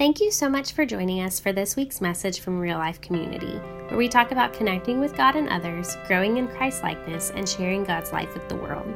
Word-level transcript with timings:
Thank 0.00 0.18
you 0.18 0.30
so 0.30 0.48
much 0.48 0.72
for 0.72 0.86
joining 0.86 1.20
us 1.20 1.38
for 1.38 1.52
this 1.52 1.76
week's 1.76 2.00
message 2.00 2.40
from 2.40 2.58
Real 2.58 2.78
Life 2.78 3.02
Community, 3.02 3.58
where 3.88 3.98
we 3.98 4.08
talk 4.08 4.32
about 4.32 4.54
connecting 4.54 4.98
with 4.98 5.14
God 5.14 5.36
and 5.36 5.46
others, 5.50 5.94
growing 6.06 6.38
in 6.38 6.48
Christ 6.48 6.82
likeness, 6.82 7.32
and 7.34 7.46
sharing 7.46 7.84
God's 7.84 8.10
life 8.10 8.32
with 8.32 8.48
the 8.48 8.56
world. 8.56 8.86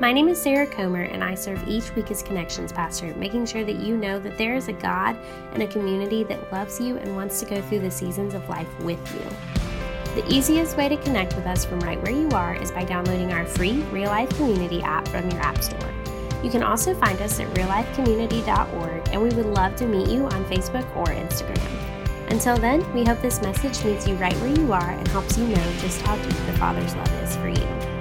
My 0.00 0.12
name 0.12 0.26
is 0.26 0.42
Sarah 0.42 0.66
Comer, 0.66 1.02
and 1.02 1.22
I 1.22 1.36
serve 1.36 1.62
each 1.68 1.94
week 1.94 2.10
as 2.10 2.24
Connections 2.24 2.72
Pastor, 2.72 3.14
making 3.14 3.46
sure 3.46 3.62
that 3.62 3.76
you 3.76 3.96
know 3.96 4.18
that 4.18 4.36
there 4.36 4.56
is 4.56 4.66
a 4.66 4.72
God 4.72 5.16
and 5.52 5.62
a 5.62 5.68
community 5.68 6.24
that 6.24 6.50
loves 6.50 6.80
you 6.80 6.96
and 6.96 7.14
wants 7.14 7.38
to 7.38 7.46
go 7.46 7.62
through 7.62 7.78
the 7.78 7.90
seasons 7.92 8.34
of 8.34 8.48
life 8.48 8.80
with 8.80 8.98
you. 9.14 10.20
The 10.20 10.28
easiest 10.28 10.76
way 10.76 10.88
to 10.88 10.96
connect 10.96 11.36
with 11.36 11.46
us 11.46 11.64
from 11.64 11.78
right 11.78 12.02
where 12.02 12.10
you 12.10 12.28
are 12.30 12.56
is 12.56 12.72
by 12.72 12.82
downloading 12.82 13.32
our 13.32 13.46
free 13.46 13.80
Real 13.92 14.10
Life 14.10 14.30
Community 14.30 14.82
app 14.82 15.06
from 15.06 15.30
your 15.30 15.40
App 15.40 15.62
Store. 15.62 16.01
You 16.42 16.50
can 16.50 16.62
also 16.62 16.94
find 16.94 17.20
us 17.20 17.38
at 17.38 17.48
reallifecommunity.org, 17.54 19.08
and 19.12 19.22
we 19.22 19.28
would 19.30 19.46
love 19.46 19.76
to 19.76 19.86
meet 19.86 20.08
you 20.08 20.24
on 20.24 20.44
Facebook 20.46 20.84
or 20.96 21.06
Instagram. 21.06 21.82
Until 22.30 22.56
then, 22.56 22.90
we 22.92 23.04
hope 23.04 23.20
this 23.20 23.40
message 23.42 23.84
meets 23.84 24.08
you 24.08 24.14
right 24.16 24.34
where 24.36 24.50
you 24.50 24.72
are 24.72 24.90
and 24.90 25.06
helps 25.08 25.38
you 25.38 25.46
know 25.46 25.72
just 25.80 26.00
how 26.02 26.16
deep 26.16 26.46
the 26.46 26.52
Father's 26.54 26.94
love 26.96 27.12
is 27.22 27.36
for 27.36 27.48
you. 27.48 27.92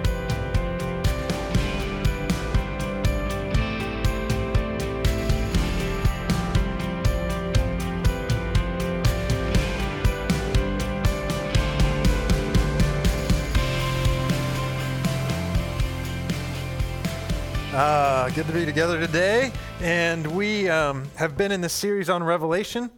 Uh, 17.74 18.11
good 18.36 18.48
to 18.48 18.54
be 18.54 18.66
together 18.66 18.98
today. 18.98 19.52
And 19.82 20.26
we 20.26 20.70
um, 20.70 21.04
have 21.16 21.36
been 21.36 21.52
in 21.52 21.60
this 21.60 21.74
series 21.74 22.10
on 22.10 22.24
Revelation 22.24 22.90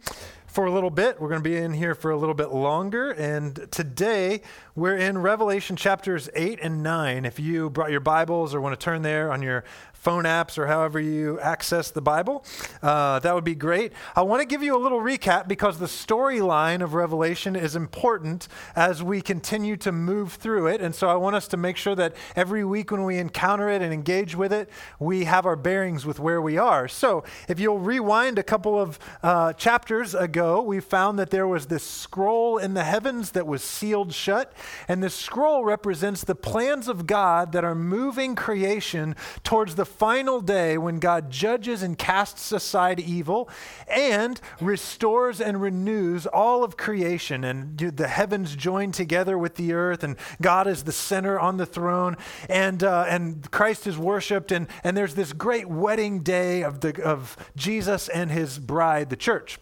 for 0.46 0.66
a 0.66 0.70
little 0.70 0.90
bit. 0.90 1.20
We're 1.20 1.28
going 1.28 1.42
to 1.42 1.48
be 1.48 1.56
in 1.56 1.72
here 1.72 1.96
for 1.96 2.12
a 2.12 2.16
little 2.16 2.36
bit 2.36 2.50
longer. 2.52 3.10
And 3.10 3.66
today 3.72 4.42
we're 4.76 4.96
in 4.96 5.18
Revelation 5.18 5.74
chapters 5.74 6.28
8 6.36 6.60
and 6.62 6.84
9. 6.84 7.24
If 7.24 7.40
you 7.40 7.68
brought 7.68 7.90
your 7.90 7.98
Bibles 7.98 8.54
or 8.54 8.60
want 8.60 8.78
to 8.78 8.84
turn 8.84 9.02
there 9.02 9.32
on 9.32 9.42
your 9.42 9.64
phone 10.04 10.24
apps 10.24 10.58
or 10.58 10.66
however 10.66 11.00
you 11.00 11.40
access 11.40 11.90
the 11.90 12.02
Bible. 12.02 12.44
Uh, 12.82 13.18
that 13.20 13.34
would 13.34 13.42
be 13.42 13.54
great. 13.54 13.94
I 14.14 14.20
want 14.20 14.42
to 14.42 14.46
give 14.46 14.62
you 14.62 14.76
a 14.76 14.82
little 14.82 15.00
recap 15.00 15.48
because 15.48 15.78
the 15.78 15.86
storyline 15.86 16.82
of 16.82 16.92
Revelation 16.92 17.56
is 17.56 17.74
important 17.74 18.46
as 18.76 19.02
we 19.02 19.22
continue 19.22 19.78
to 19.78 19.90
move 19.92 20.34
through 20.34 20.66
it. 20.66 20.82
And 20.82 20.94
so 20.94 21.08
I 21.08 21.14
want 21.14 21.36
us 21.36 21.48
to 21.48 21.56
make 21.56 21.78
sure 21.78 21.94
that 21.94 22.14
every 22.36 22.64
week 22.64 22.90
when 22.90 23.04
we 23.04 23.16
encounter 23.16 23.70
it 23.70 23.80
and 23.80 23.94
engage 23.94 24.36
with 24.36 24.52
it, 24.52 24.68
we 24.98 25.24
have 25.24 25.46
our 25.46 25.56
bearings 25.56 26.04
with 26.04 26.20
where 26.20 26.42
we 26.42 26.58
are. 26.58 26.86
So 26.86 27.24
if 27.48 27.58
you'll 27.58 27.78
rewind 27.78 28.38
a 28.38 28.42
couple 28.42 28.78
of 28.78 28.98
uh, 29.22 29.54
chapters 29.54 30.14
ago, 30.14 30.60
we 30.60 30.80
found 30.80 31.18
that 31.18 31.30
there 31.30 31.48
was 31.48 31.66
this 31.66 31.82
scroll 31.82 32.58
in 32.58 32.74
the 32.74 32.84
heavens 32.84 33.30
that 33.30 33.46
was 33.46 33.62
sealed 33.62 34.12
shut. 34.12 34.52
And 34.86 35.02
this 35.02 35.14
scroll 35.14 35.64
represents 35.64 36.24
the 36.24 36.34
plans 36.34 36.88
of 36.88 37.06
God 37.06 37.52
that 37.52 37.64
are 37.64 37.74
moving 37.74 38.34
creation 38.34 39.16
towards 39.42 39.76
the 39.76 39.93
final 39.98 40.40
day 40.40 40.76
when 40.78 40.98
God 40.98 41.30
judges 41.30 41.82
and 41.82 41.96
casts 41.96 42.52
aside 42.52 43.00
evil 43.00 43.48
and 43.88 44.40
restores 44.60 45.40
and 45.40 45.60
renews 45.60 46.26
all 46.26 46.64
of 46.64 46.76
creation. 46.76 47.44
And 47.44 47.78
the 47.78 48.08
heavens 48.08 48.56
join 48.56 48.92
together 48.92 49.38
with 49.38 49.54
the 49.54 49.72
earth, 49.72 50.04
and 50.04 50.16
God 50.40 50.66
is 50.66 50.84
the 50.84 50.92
center 50.92 51.38
on 51.38 51.56
the 51.56 51.66
throne, 51.66 52.16
and, 52.48 52.82
uh, 52.82 53.06
and 53.08 53.50
Christ 53.50 53.86
is 53.86 53.96
worshiped. 53.96 54.52
And, 54.52 54.68
and 54.82 54.96
there's 54.96 55.14
this 55.14 55.32
great 55.32 55.68
wedding 55.68 56.20
day 56.20 56.62
of, 56.62 56.80
the, 56.80 57.02
of 57.02 57.36
Jesus 57.56 58.08
and 58.08 58.30
his 58.30 58.58
bride, 58.58 59.10
the 59.10 59.16
church. 59.16 59.58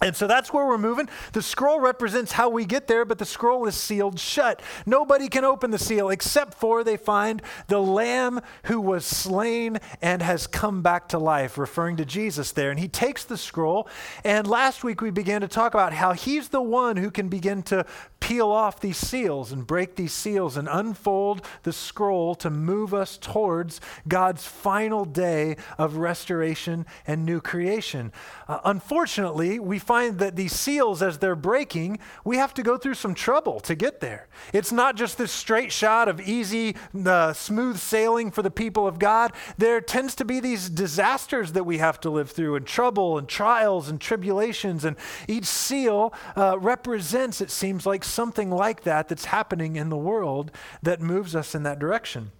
And 0.00 0.14
so 0.14 0.26
that's 0.26 0.52
where 0.52 0.66
we're 0.66 0.78
moving. 0.78 1.08
The 1.32 1.42
scroll 1.42 1.80
represents 1.80 2.32
how 2.32 2.48
we 2.48 2.64
get 2.64 2.86
there, 2.86 3.04
but 3.04 3.18
the 3.18 3.24
scroll 3.24 3.66
is 3.66 3.74
sealed 3.74 4.18
shut. 4.20 4.62
Nobody 4.86 5.28
can 5.28 5.44
open 5.44 5.70
the 5.70 5.78
seal 5.78 6.08
except 6.10 6.54
for 6.54 6.84
they 6.84 6.96
find 6.96 7.42
the 7.66 7.80
Lamb 7.80 8.40
who 8.64 8.80
was 8.80 9.04
slain 9.04 9.78
and 10.00 10.22
has 10.22 10.46
come 10.46 10.82
back 10.82 11.08
to 11.08 11.18
life, 11.18 11.58
referring 11.58 11.96
to 11.96 12.04
Jesus 12.04 12.52
there. 12.52 12.70
And 12.70 12.78
he 12.78 12.88
takes 12.88 13.24
the 13.24 13.36
scroll. 13.36 13.88
And 14.24 14.46
last 14.46 14.84
week 14.84 15.00
we 15.00 15.10
began 15.10 15.40
to 15.40 15.48
talk 15.48 15.74
about 15.74 15.92
how 15.92 16.12
he's 16.12 16.48
the 16.48 16.62
one 16.62 16.96
who 16.96 17.10
can 17.10 17.28
begin 17.28 17.62
to 17.64 17.84
peel 18.20 18.50
off 18.50 18.80
these 18.80 18.96
seals 18.96 19.52
and 19.52 19.66
break 19.66 19.96
these 19.96 20.12
seals 20.12 20.56
and 20.56 20.68
unfold 20.70 21.44
the 21.62 21.72
scroll 21.72 22.34
to 22.34 22.50
move 22.50 22.92
us 22.92 23.16
towards 23.16 23.80
God's 24.06 24.44
final 24.44 25.04
day 25.04 25.56
of 25.78 25.96
restoration 25.96 26.84
and 27.06 27.24
new 27.24 27.40
creation. 27.40 28.12
Uh, 28.46 28.60
unfortunately, 28.64 29.58
we 29.58 29.78
find 29.78 30.18
that 30.18 30.36
these 30.36 30.52
seals, 30.52 31.02
as 31.02 31.18
they're 31.18 31.36
breaking, 31.36 31.98
we 32.24 32.36
have 32.36 32.52
to 32.54 32.62
go 32.62 32.76
through 32.76 32.94
some 32.94 33.14
trouble 33.14 33.60
to 33.60 33.74
get 33.74 34.00
there. 34.00 34.28
It's 34.52 34.72
not 34.72 34.96
just 34.96 35.16
this 35.16 35.32
straight 35.32 35.72
shot 35.72 36.08
of 36.08 36.20
easy, 36.20 36.76
uh, 37.06 37.32
smooth 37.32 37.78
sailing 37.78 38.30
for 38.30 38.42
the 38.42 38.50
people 38.50 38.86
of 38.86 38.98
God. 38.98 39.32
There 39.56 39.80
tends 39.80 40.14
to 40.16 40.24
be 40.24 40.40
these 40.40 40.68
disasters 40.68 41.52
that 41.52 41.64
we 41.64 41.78
have 41.78 42.00
to 42.00 42.10
live 42.10 42.30
through, 42.30 42.56
and 42.56 42.66
trouble, 42.66 43.18
and 43.18 43.28
trials, 43.28 43.88
and 43.88 44.00
tribulations. 44.00 44.84
And 44.84 44.96
each 45.26 45.46
seal 45.46 46.12
uh, 46.36 46.58
represents, 46.58 47.40
it 47.40 47.50
seems 47.50 47.86
like, 47.86 48.04
something 48.08 48.50
like 48.50 48.82
that 48.82 49.08
that's 49.08 49.26
happening 49.26 49.76
in 49.76 49.88
the 49.88 49.96
world 49.96 50.50
that 50.82 51.00
moves 51.00 51.36
us 51.36 51.54
in 51.54 51.62
that 51.64 51.78
direction. 51.78 52.32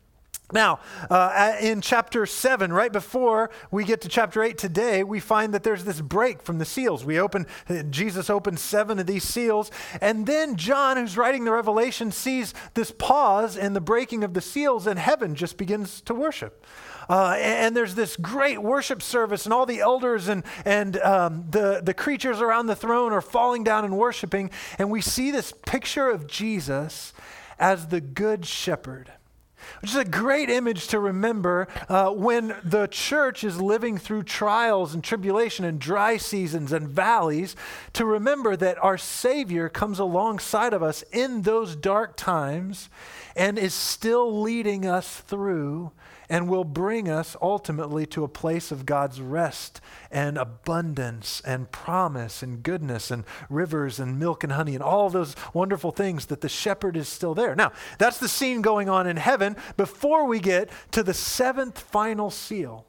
Now, 0.51 0.81
uh, 1.11 1.57
in 1.61 1.83
chapter 1.83 2.25
7, 2.25 2.73
right 2.73 2.91
before 2.91 3.51
we 3.71 3.85
get 3.85 4.01
to 4.03 4.09
chapter 4.09 4.43
8 4.43 4.57
today, 4.57 5.05
we 5.05 5.21
find 5.21 5.53
that 5.53 5.63
there's 5.63 5.85
this 5.85 6.01
break 6.01 6.41
from 6.43 6.57
the 6.57 6.65
seals. 6.65 7.05
We 7.05 7.21
open, 7.21 7.47
Jesus 7.91 8.31
opens 8.31 8.63
seven 8.63 8.99
of 8.99 9.07
these 9.07 9.25
seals, 9.25 9.71
and 10.01 10.27
then 10.27 10.57
John, 10.57 10.97
who's 10.97 11.19
writing 11.19 11.45
the 11.45 11.53
Revelation, 11.53 12.11
sees 12.13 12.55
this 12.73 12.91
pause 12.91 13.59
in 13.59 13.75
the 13.75 13.81
breaking 13.81 14.25
of 14.25 14.33
the 14.33 14.41
seals, 14.41 14.87
and 14.87 14.99
heaven 14.99 15.35
just 15.35 15.59
begins 15.59 16.01
to 16.03 16.15
worship. 16.15 16.65
Uh, 17.09 17.37
and, 17.39 17.77
there's 17.77 17.95
this 17.95 18.17
great 18.17 18.61
worship 18.61 19.03
service, 19.03 19.45
and 19.45 19.53
all 19.53 19.67
the 19.67 19.81
elders 19.81 20.29
and, 20.29 20.43
and 20.65 20.97
um, 20.99 21.45
the, 21.51 21.81
the 21.83 21.95
creatures 21.95 22.41
around 22.41 22.67
the 22.67 22.77
throne 22.77 23.13
are 23.13 23.21
falling 23.21 23.65
down 23.65 23.85
and 23.85 23.97
worshiping. 23.97 24.51
And 24.79 24.91
we 24.91 25.01
see 25.01 25.31
this 25.31 25.53
picture 25.65 26.11
of 26.11 26.27
Jesus 26.27 27.13
as 27.59 27.89
the 27.89 28.01
good 28.01 28.45
shepherd 28.47 29.13
which 29.81 29.91
is 29.91 29.97
a 29.97 30.05
great 30.05 30.51
image 30.51 30.89
to 30.89 30.99
remember 30.99 31.69
uh, 31.89 32.11
when 32.11 32.55
the 32.65 32.87
church 32.89 33.45
is 33.45 33.61
living 33.61 33.99
through 33.99 34.23
trials 34.25 34.95
and 34.95 35.03
tribulation 35.05 35.65
and 35.65 35.79
dry 35.79 36.17
seasons 36.17 36.73
and 36.73 36.89
valleys, 36.89 37.55
to 37.93 38.05
remember 38.05 38.57
that 38.57 38.83
our 38.83 38.99
Savior 38.99 39.69
comes 39.69 39.99
alongside 39.99 40.73
of 40.73 40.83
us 40.83 41.03
in 41.13 41.43
those 41.43 41.77
dark 41.77 42.17
times 42.17 42.89
and 43.37 43.59
is 43.59 43.75
still 43.75 44.41
leading 44.41 44.87
us 44.87 45.21
through 45.21 45.93
and 46.29 46.49
will 46.49 46.65
bring 46.65 47.09
us 47.09 47.37
ultimately 47.41 48.07
to 48.07 48.25
a 48.25 48.29
place 48.29 48.71
of 48.71 48.87
God's 48.87 49.21
rest 49.21 49.81
and 50.11 50.37
abundance 50.37 51.41
and 51.45 51.71
promise 51.71 52.43
and 52.43 52.63
goodness 52.63 53.11
and 53.11 53.25
rivers 53.49 53.99
and 53.99 54.19
milk 54.19 54.45
and 54.45 54.53
honey 54.53 54.75
and 54.75 54.83
all 54.83 55.11
those 55.11 55.35
wonderful 55.55 55.91
things 55.91 56.27
that 56.27 56.41
the 56.41 56.49
shepherd 56.49 56.97
is 56.97 57.09
still 57.09 57.35
there. 57.35 57.55
Now, 57.55 57.73
that's 57.99 58.19
the 58.19 58.29
scene 58.29 58.63
going 58.63 58.89
on 58.89 59.07
in 59.07 59.17
heaven 59.17 59.57
before 59.77 60.27
we 60.27 60.39
get 60.41 60.71
to 60.93 61.03
the 61.03 61.15
seventh 61.15 61.79
final 61.79 62.31
seal. 62.31 62.85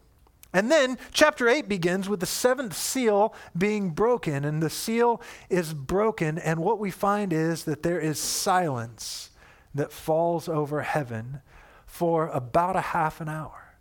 And 0.52 0.72
then 0.72 0.98
chapter 1.12 1.48
8 1.48 1.70
begins 1.70 2.10
with 2.10 2.22
the 2.22 2.26
seventh 2.26 2.76
seal 2.76 3.36
being 3.56 3.92
broken, 3.92 4.44
and 4.44 4.64
the 4.64 4.70
seal 4.70 5.22
is 5.48 5.76
broken, 5.76 6.40
and 6.40 6.60
what 6.60 6.80
we 6.80 6.90
find 6.90 7.32
is 7.32 7.66
that 7.66 7.84
there 7.84 8.00
is 8.00 8.20
silence 8.20 9.30
that 9.76 9.92
falls 9.92 10.50
over 10.50 10.82
heaven 10.82 11.42
for 11.90 12.28
about 12.28 12.76
a 12.76 12.82
half 12.82 13.20
an 13.20 13.28
hour. 13.28 13.76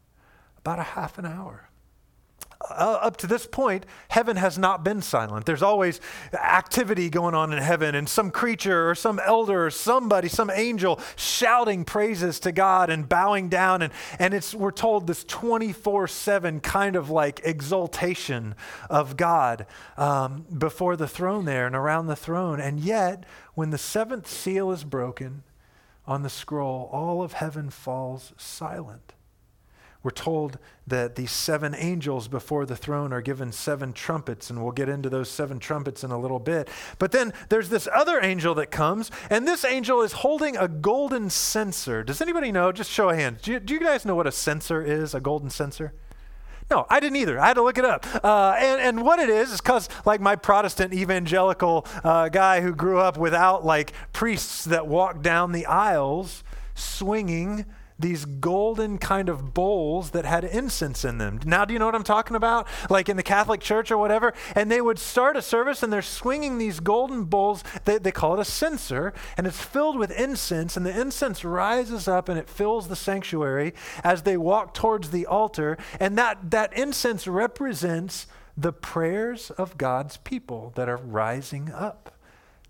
About 0.56 0.78
a 0.78 0.82
half 0.82 1.18
an 1.18 1.26
hour. 1.26 1.68
Uh, 2.70 2.98
up 3.00 3.16
to 3.18 3.26
this 3.26 3.46
point, 3.46 3.86
heaven 4.08 4.36
has 4.36 4.58
not 4.58 4.82
been 4.82 5.00
silent. 5.00 5.46
There's 5.46 5.62
always 5.62 6.00
activity 6.32 7.10
going 7.10 7.34
on 7.34 7.52
in 7.52 7.62
heaven, 7.62 7.94
and 7.94 8.08
some 8.08 8.30
creature 8.30 8.90
or 8.90 8.94
some 8.96 9.20
elder 9.24 9.66
or 9.66 9.70
somebody, 9.70 10.28
some 10.28 10.50
angel 10.50 10.98
shouting 11.16 11.84
praises 11.84 12.40
to 12.40 12.50
God 12.50 12.90
and 12.90 13.08
bowing 13.08 13.48
down. 13.48 13.82
And, 13.82 13.92
and 14.18 14.34
it's, 14.34 14.54
we're 14.54 14.72
told, 14.72 15.06
this 15.06 15.22
24 15.22 16.08
7 16.08 16.60
kind 16.60 16.96
of 16.96 17.10
like 17.10 17.40
exaltation 17.44 18.56
of 18.90 19.16
God 19.16 19.66
um, 19.98 20.46
before 20.56 20.96
the 20.96 21.08
throne 21.08 21.44
there 21.44 21.66
and 21.66 21.76
around 21.76 22.06
the 22.06 22.16
throne. 22.16 22.58
And 22.58 22.80
yet, 22.80 23.24
when 23.54 23.70
the 23.70 23.78
seventh 23.78 24.26
seal 24.26 24.72
is 24.72 24.82
broken, 24.82 25.44
on 26.08 26.22
the 26.22 26.30
scroll, 26.30 26.88
all 26.90 27.22
of 27.22 27.34
heaven 27.34 27.68
falls 27.68 28.32
silent. 28.38 29.12
We're 30.02 30.10
told 30.10 30.58
that 30.86 31.16
these 31.16 31.30
seven 31.30 31.74
angels 31.74 32.28
before 32.28 32.64
the 32.64 32.76
throne 32.76 33.12
are 33.12 33.20
given 33.20 33.52
seven 33.52 33.92
trumpets, 33.92 34.48
and 34.48 34.62
we'll 34.62 34.72
get 34.72 34.88
into 34.88 35.10
those 35.10 35.28
seven 35.28 35.58
trumpets 35.58 36.02
in 36.02 36.10
a 36.10 36.18
little 36.18 36.38
bit. 36.38 36.68
But 36.98 37.12
then 37.12 37.34
there's 37.50 37.68
this 37.68 37.86
other 37.92 38.20
angel 38.20 38.54
that 38.54 38.70
comes, 38.70 39.10
and 39.28 39.46
this 39.46 39.66
angel 39.66 40.00
is 40.00 40.12
holding 40.12 40.56
a 40.56 40.66
golden 40.66 41.28
censer. 41.28 42.02
Does 42.02 42.22
anybody 42.22 42.52
know? 42.52 42.72
Just 42.72 42.90
show 42.90 43.10
a 43.10 43.14
hand. 43.14 43.38
Do 43.42 43.52
you, 43.52 43.60
do 43.60 43.74
you 43.74 43.80
guys 43.80 44.06
know 44.06 44.14
what 44.14 44.26
a 44.26 44.32
censer 44.32 44.82
is, 44.82 45.14
a 45.14 45.20
golden 45.20 45.50
censer? 45.50 45.92
No, 46.70 46.86
I 46.90 47.00
didn't 47.00 47.16
either. 47.16 47.40
I 47.40 47.46
had 47.46 47.54
to 47.54 47.62
look 47.62 47.78
it 47.78 47.84
up. 47.84 48.06
Uh, 48.22 48.54
and, 48.58 48.80
and 48.80 49.02
what 49.02 49.18
it 49.18 49.30
is 49.30 49.52
is 49.52 49.60
because, 49.60 49.88
like 50.04 50.20
my 50.20 50.36
Protestant 50.36 50.92
evangelical 50.92 51.86
uh, 52.04 52.28
guy 52.28 52.60
who 52.60 52.74
grew 52.74 52.98
up 52.98 53.16
without 53.16 53.64
like 53.64 53.92
priests 54.12 54.64
that 54.64 54.86
walked 54.86 55.22
down 55.22 55.52
the 55.52 55.64
aisles 55.66 56.44
swinging 56.74 57.64
these 57.98 58.24
golden 58.24 58.98
kind 58.98 59.28
of 59.28 59.52
bowls 59.52 60.10
that 60.10 60.24
had 60.24 60.44
incense 60.44 61.04
in 61.04 61.18
them. 61.18 61.40
Now, 61.44 61.64
do 61.64 61.72
you 61.72 61.78
know 61.78 61.86
what 61.86 61.94
I'm 61.94 62.04
talking 62.04 62.36
about? 62.36 62.68
Like 62.88 63.08
in 63.08 63.16
the 63.16 63.22
Catholic 63.22 63.60
Church 63.60 63.90
or 63.90 63.98
whatever. 63.98 64.34
And 64.54 64.70
they 64.70 64.80
would 64.80 64.98
start 64.98 65.36
a 65.36 65.42
service 65.42 65.82
and 65.82 65.92
they're 65.92 66.02
swinging 66.02 66.58
these 66.58 66.80
golden 66.80 67.24
bowls. 67.24 67.64
They, 67.84 67.98
they 67.98 68.12
call 68.12 68.34
it 68.34 68.40
a 68.40 68.44
censer, 68.44 69.12
and 69.36 69.46
it's 69.46 69.62
filled 69.62 69.98
with 69.98 70.10
incense. 70.12 70.76
And 70.76 70.86
the 70.86 70.98
incense 70.98 71.44
rises 71.44 72.06
up 72.06 72.28
and 72.28 72.38
it 72.38 72.48
fills 72.48 72.88
the 72.88 72.96
sanctuary 72.96 73.74
as 74.04 74.22
they 74.22 74.36
walk 74.36 74.74
towards 74.74 75.10
the 75.10 75.26
altar. 75.26 75.76
And 75.98 76.16
that, 76.18 76.50
that 76.50 76.72
incense 76.74 77.26
represents 77.26 78.26
the 78.56 78.72
prayers 78.72 79.50
of 79.52 79.78
God's 79.78 80.16
people 80.18 80.72
that 80.74 80.88
are 80.88 80.96
rising 80.96 81.70
up 81.72 82.17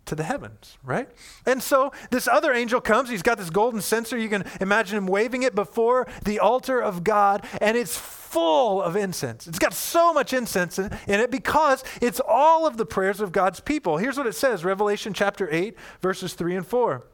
to 0.08 0.14
the 0.14 0.24
heavens, 0.24 0.78
right? 0.82 1.08
And 1.46 1.62
so 1.62 1.92
this 2.10 2.26
other 2.26 2.52
angel 2.52 2.80
comes. 2.80 3.10
He's 3.10 3.22
got 3.22 3.38
this 3.38 3.50
golden 3.50 3.80
censer. 3.80 4.18
You 4.18 4.28
can 4.28 4.44
imagine 4.60 4.98
him 4.98 5.06
waving 5.06 5.42
it 5.42 5.54
before 5.54 6.08
the 6.24 6.40
altar 6.40 6.80
of 6.80 7.04
God, 7.04 7.46
and 7.60 7.76
it's 7.76 7.96
full 7.96 8.82
of 8.82 8.96
incense. 8.96 9.46
It's 9.46 9.58
got 9.58 9.74
so 9.74 10.12
much 10.12 10.32
incense 10.32 10.78
in 10.78 10.90
it 11.06 11.30
because 11.30 11.84
it's 12.00 12.20
all 12.26 12.66
of 12.66 12.76
the 12.76 12.86
prayers 12.86 13.20
of 13.20 13.32
God's 13.32 13.60
people. 13.60 13.98
Here's 13.98 14.16
what 14.16 14.26
it 14.26 14.34
says 14.34 14.64
Revelation 14.64 15.12
chapter 15.12 15.48
8, 15.50 15.76
verses 16.00 16.34
3 16.34 16.56
and 16.56 16.66
4. 16.66 17.06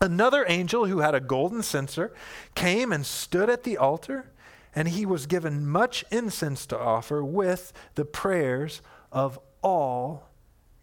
Another 0.00 0.44
angel 0.48 0.86
who 0.86 0.98
had 0.98 1.14
a 1.14 1.20
golden 1.20 1.62
censer 1.62 2.12
came 2.54 2.92
and 2.92 3.06
stood 3.06 3.48
at 3.48 3.62
the 3.62 3.78
altar, 3.78 4.30
and 4.74 4.88
he 4.88 5.06
was 5.06 5.26
given 5.26 5.66
much 5.66 6.04
incense 6.10 6.66
to 6.66 6.78
offer 6.78 7.24
with 7.24 7.72
the 7.94 8.04
prayers 8.04 8.82
of 9.10 9.38
all 9.62 10.28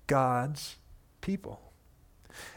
God's 0.07 0.77
people. 1.21 1.61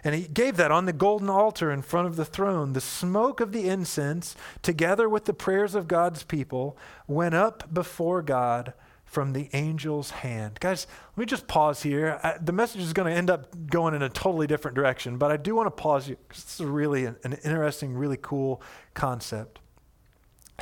And 0.05 0.15
he 0.15 0.23
gave 0.23 0.57
that 0.57 0.71
on 0.71 0.87
the 0.87 0.93
golden 0.93 1.31
altar 1.31 1.71
in 1.71 1.83
front 1.83 2.07
of 2.07 2.17
the 2.17 2.25
throne. 2.25 2.73
The 2.73 2.81
smoke 2.81 3.41
of 3.41 3.53
the 3.53 3.69
incense, 3.69 4.37
together 4.63 5.09
with 5.09 5.25
the 5.25 5.35
prayers 5.35 5.75
of 5.75 5.89
God's 5.89 6.23
people, 6.23 6.77
went 7.07 7.35
up 7.35 7.73
before 7.73 8.23
God 8.23 8.75
from 9.05 9.33
the 9.33 9.49
angel's 9.53 10.11
hand. 10.11 10.59
Guys, 10.61 10.87
let 11.11 11.19
me 11.19 11.27
just 11.27 11.47
pause 11.47 11.83
here. 11.83 12.19
I, 12.23 12.39
the 12.41 12.53
message 12.53 12.81
is 12.81 12.93
going 12.93 13.13
to 13.13 13.17
end 13.17 13.29
up 13.29 13.55
going 13.67 13.95
in 13.95 14.03
a 14.03 14.09
totally 14.09 14.47
different 14.47 14.75
direction, 14.75 15.19
but 15.19 15.31
I 15.31 15.37
do 15.37 15.55
want 15.55 15.67
to 15.67 15.83
pause 15.83 16.09
you 16.09 16.17
because 16.29 16.45
this 16.45 16.61
is 16.61 16.67
really 16.67 17.05
an, 17.05 17.17
an 17.25 17.35
interesting, 17.45 17.95
really 17.95 18.19
cool 18.21 18.63
concept 18.95 19.59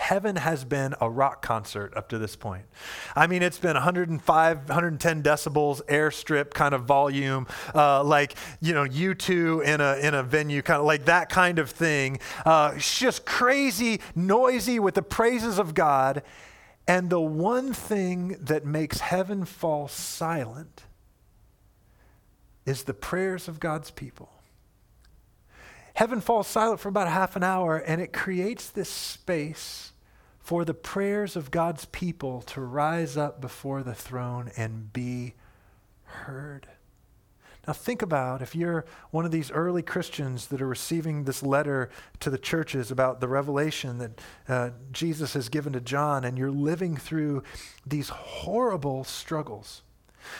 heaven 0.00 0.36
has 0.36 0.64
been 0.64 0.94
a 1.00 1.08
rock 1.08 1.42
concert 1.42 1.92
up 1.94 2.08
to 2.08 2.18
this 2.18 2.34
point. 2.34 2.64
I 3.14 3.26
mean, 3.26 3.42
it's 3.42 3.58
been 3.58 3.74
105, 3.74 4.56
110 4.56 5.22
decibels, 5.22 5.84
airstrip 5.86 6.54
kind 6.54 6.74
of 6.74 6.84
volume, 6.84 7.46
uh, 7.74 8.02
like, 8.02 8.34
you 8.62 8.72
know, 8.72 8.84
U2 8.84 9.62
in 9.62 9.80
a, 9.80 9.96
in 9.96 10.14
a 10.14 10.22
venue, 10.22 10.62
kind 10.62 10.80
of 10.80 10.86
like 10.86 11.04
that 11.04 11.28
kind 11.28 11.58
of 11.58 11.70
thing. 11.70 12.18
Uh, 12.46 12.76
just 12.78 13.26
crazy, 13.26 14.00
noisy 14.16 14.80
with 14.80 14.94
the 14.94 15.02
praises 15.02 15.58
of 15.58 15.74
God. 15.74 16.22
And 16.88 17.10
the 17.10 17.20
one 17.20 17.74
thing 17.74 18.36
that 18.40 18.64
makes 18.64 19.00
heaven 19.00 19.44
fall 19.44 19.86
silent 19.86 20.84
is 22.64 22.84
the 22.84 22.94
prayers 22.94 23.48
of 23.48 23.60
God's 23.60 23.90
people. 23.90 24.30
Heaven 26.00 26.22
falls 26.22 26.46
silent 26.46 26.80
for 26.80 26.88
about 26.88 27.08
a 27.08 27.10
half 27.10 27.36
an 27.36 27.42
hour, 27.42 27.76
and 27.76 28.00
it 28.00 28.10
creates 28.10 28.70
this 28.70 28.88
space 28.88 29.92
for 30.38 30.64
the 30.64 30.72
prayers 30.72 31.36
of 31.36 31.50
God's 31.50 31.84
people 31.84 32.40
to 32.40 32.62
rise 32.62 33.18
up 33.18 33.42
before 33.42 33.82
the 33.82 33.92
throne 33.92 34.50
and 34.56 34.90
be 34.94 35.34
heard. 36.04 36.68
Now, 37.66 37.74
think 37.74 38.00
about 38.00 38.40
if 38.40 38.54
you're 38.56 38.86
one 39.10 39.26
of 39.26 39.30
these 39.30 39.50
early 39.50 39.82
Christians 39.82 40.46
that 40.46 40.62
are 40.62 40.66
receiving 40.66 41.24
this 41.24 41.42
letter 41.42 41.90
to 42.20 42.30
the 42.30 42.38
churches 42.38 42.90
about 42.90 43.20
the 43.20 43.28
revelation 43.28 43.98
that 43.98 44.20
uh, 44.48 44.70
Jesus 44.92 45.34
has 45.34 45.50
given 45.50 45.74
to 45.74 45.82
John, 45.82 46.24
and 46.24 46.38
you're 46.38 46.50
living 46.50 46.96
through 46.96 47.42
these 47.86 48.08
horrible 48.08 49.04
struggles 49.04 49.82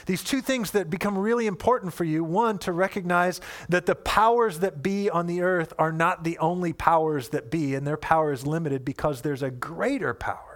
these 0.07 0.23
two 0.23 0.41
things 0.41 0.73
that 0.73 0.91
become 0.91 1.17
really 1.17 1.47
important 1.47 1.93
for 1.93 2.05
you 2.05 2.25
one, 2.25 2.59
to 2.59 2.73
recognize 2.73 3.41
that 3.69 3.87
the 3.87 3.95
powers 3.95 4.61
that 4.61 4.83
be 4.83 5.09
on 5.11 5.27
the 5.27 5.43
earth 5.43 5.73
are 5.79 5.93
not 5.93 6.25
the 6.25 6.39
only 6.39 6.73
powers 6.73 7.29
that 7.31 7.51
be, 7.51 7.75
and 7.75 7.87
their 7.87 7.97
power 7.97 8.33
is 8.33 8.47
limited 8.47 8.85
because 8.85 9.23
there's 9.23 9.43
a 9.43 9.51
greater 9.51 10.15
power 10.15 10.50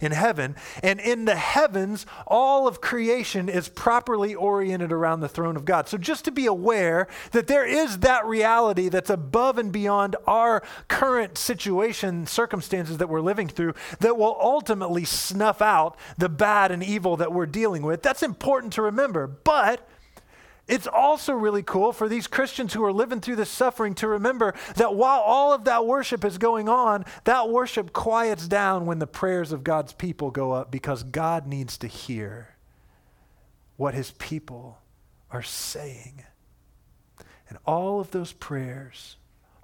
in 0.00 0.12
heaven. 0.12 0.56
And 0.82 1.00
in 1.00 1.24
the 1.24 1.36
heavens, 1.36 2.06
all 2.26 2.66
of 2.66 2.80
creation 2.80 3.48
is 3.48 3.68
properly 3.68 4.34
oriented 4.34 4.92
around 4.92 5.20
the 5.20 5.28
throne 5.28 5.56
of 5.56 5.64
God. 5.64 5.88
So 5.88 5.98
just 5.98 6.24
to 6.26 6.30
be 6.30 6.46
aware 6.46 7.08
that 7.32 7.46
there 7.46 7.66
is 7.66 7.98
that 7.98 8.26
reality 8.26 8.88
that's 8.88 9.10
above 9.10 9.58
and 9.58 9.72
beyond 9.72 10.16
our 10.26 10.62
current 10.88 11.38
situation, 11.38 12.26
circumstances 12.26 12.98
that 12.98 13.08
we're 13.08 13.20
living 13.20 13.48
through, 13.48 13.74
that 14.00 14.16
will 14.16 14.36
ultimately 14.40 15.04
snuff 15.04 15.60
out 15.62 15.96
the 16.18 16.28
bad 16.28 16.70
and 16.70 16.82
evil 16.82 17.16
that 17.16 17.32
we're 17.32 17.46
dealing 17.46 17.82
with. 17.82 18.02
That's 18.02 18.22
important 18.22 18.72
to 18.74 18.82
remember. 18.82 19.26
But 19.26 19.86
it's 20.68 20.88
also 20.88 21.32
really 21.32 21.62
cool 21.62 21.92
for 21.92 22.08
these 22.08 22.26
Christians 22.26 22.72
who 22.72 22.84
are 22.84 22.92
living 22.92 23.20
through 23.20 23.36
this 23.36 23.50
suffering 23.50 23.94
to 23.96 24.08
remember 24.08 24.54
that 24.74 24.94
while 24.94 25.20
all 25.20 25.52
of 25.52 25.64
that 25.64 25.86
worship 25.86 26.24
is 26.24 26.38
going 26.38 26.68
on, 26.68 27.04
that 27.24 27.48
worship 27.48 27.92
quiets 27.92 28.48
down 28.48 28.84
when 28.84 28.98
the 28.98 29.06
prayers 29.06 29.52
of 29.52 29.62
God's 29.62 29.92
people 29.92 30.30
go 30.32 30.52
up 30.52 30.72
because 30.72 31.04
God 31.04 31.46
needs 31.46 31.78
to 31.78 31.86
hear 31.86 32.56
what 33.76 33.94
his 33.94 34.10
people 34.12 34.78
are 35.30 35.42
saying. 35.42 36.24
And 37.48 37.58
all 37.64 38.00
of 38.00 38.10
those 38.10 38.32
prayers 38.32 39.16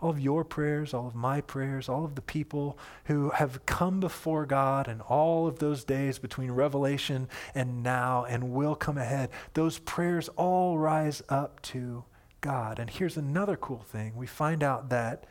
all 0.02 0.10
of 0.10 0.20
your 0.20 0.44
prayers, 0.44 0.92
all 0.92 1.06
of 1.06 1.14
my 1.14 1.40
prayers, 1.40 1.88
all 1.88 2.04
of 2.04 2.16
the 2.16 2.22
people 2.22 2.76
who 3.04 3.30
have 3.30 3.64
come 3.66 4.00
before 4.00 4.44
God 4.44 4.88
and 4.88 5.00
all 5.02 5.46
of 5.46 5.60
those 5.60 5.84
days 5.84 6.18
between 6.18 6.50
Revelation 6.50 7.28
and 7.54 7.82
now 7.82 8.24
and 8.24 8.52
will 8.52 8.74
come 8.74 8.98
ahead, 8.98 9.30
those 9.54 9.78
prayers 9.78 10.28
all 10.30 10.76
rise 10.76 11.22
up 11.28 11.62
to 11.62 12.04
God. 12.40 12.78
And 12.78 12.90
here's 12.90 13.16
another 13.16 13.56
cool 13.56 13.82
thing 13.82 14.16
we 14.16 14.26
find 14.26 14.62
out 14.62 14.90
that 14.90 15.24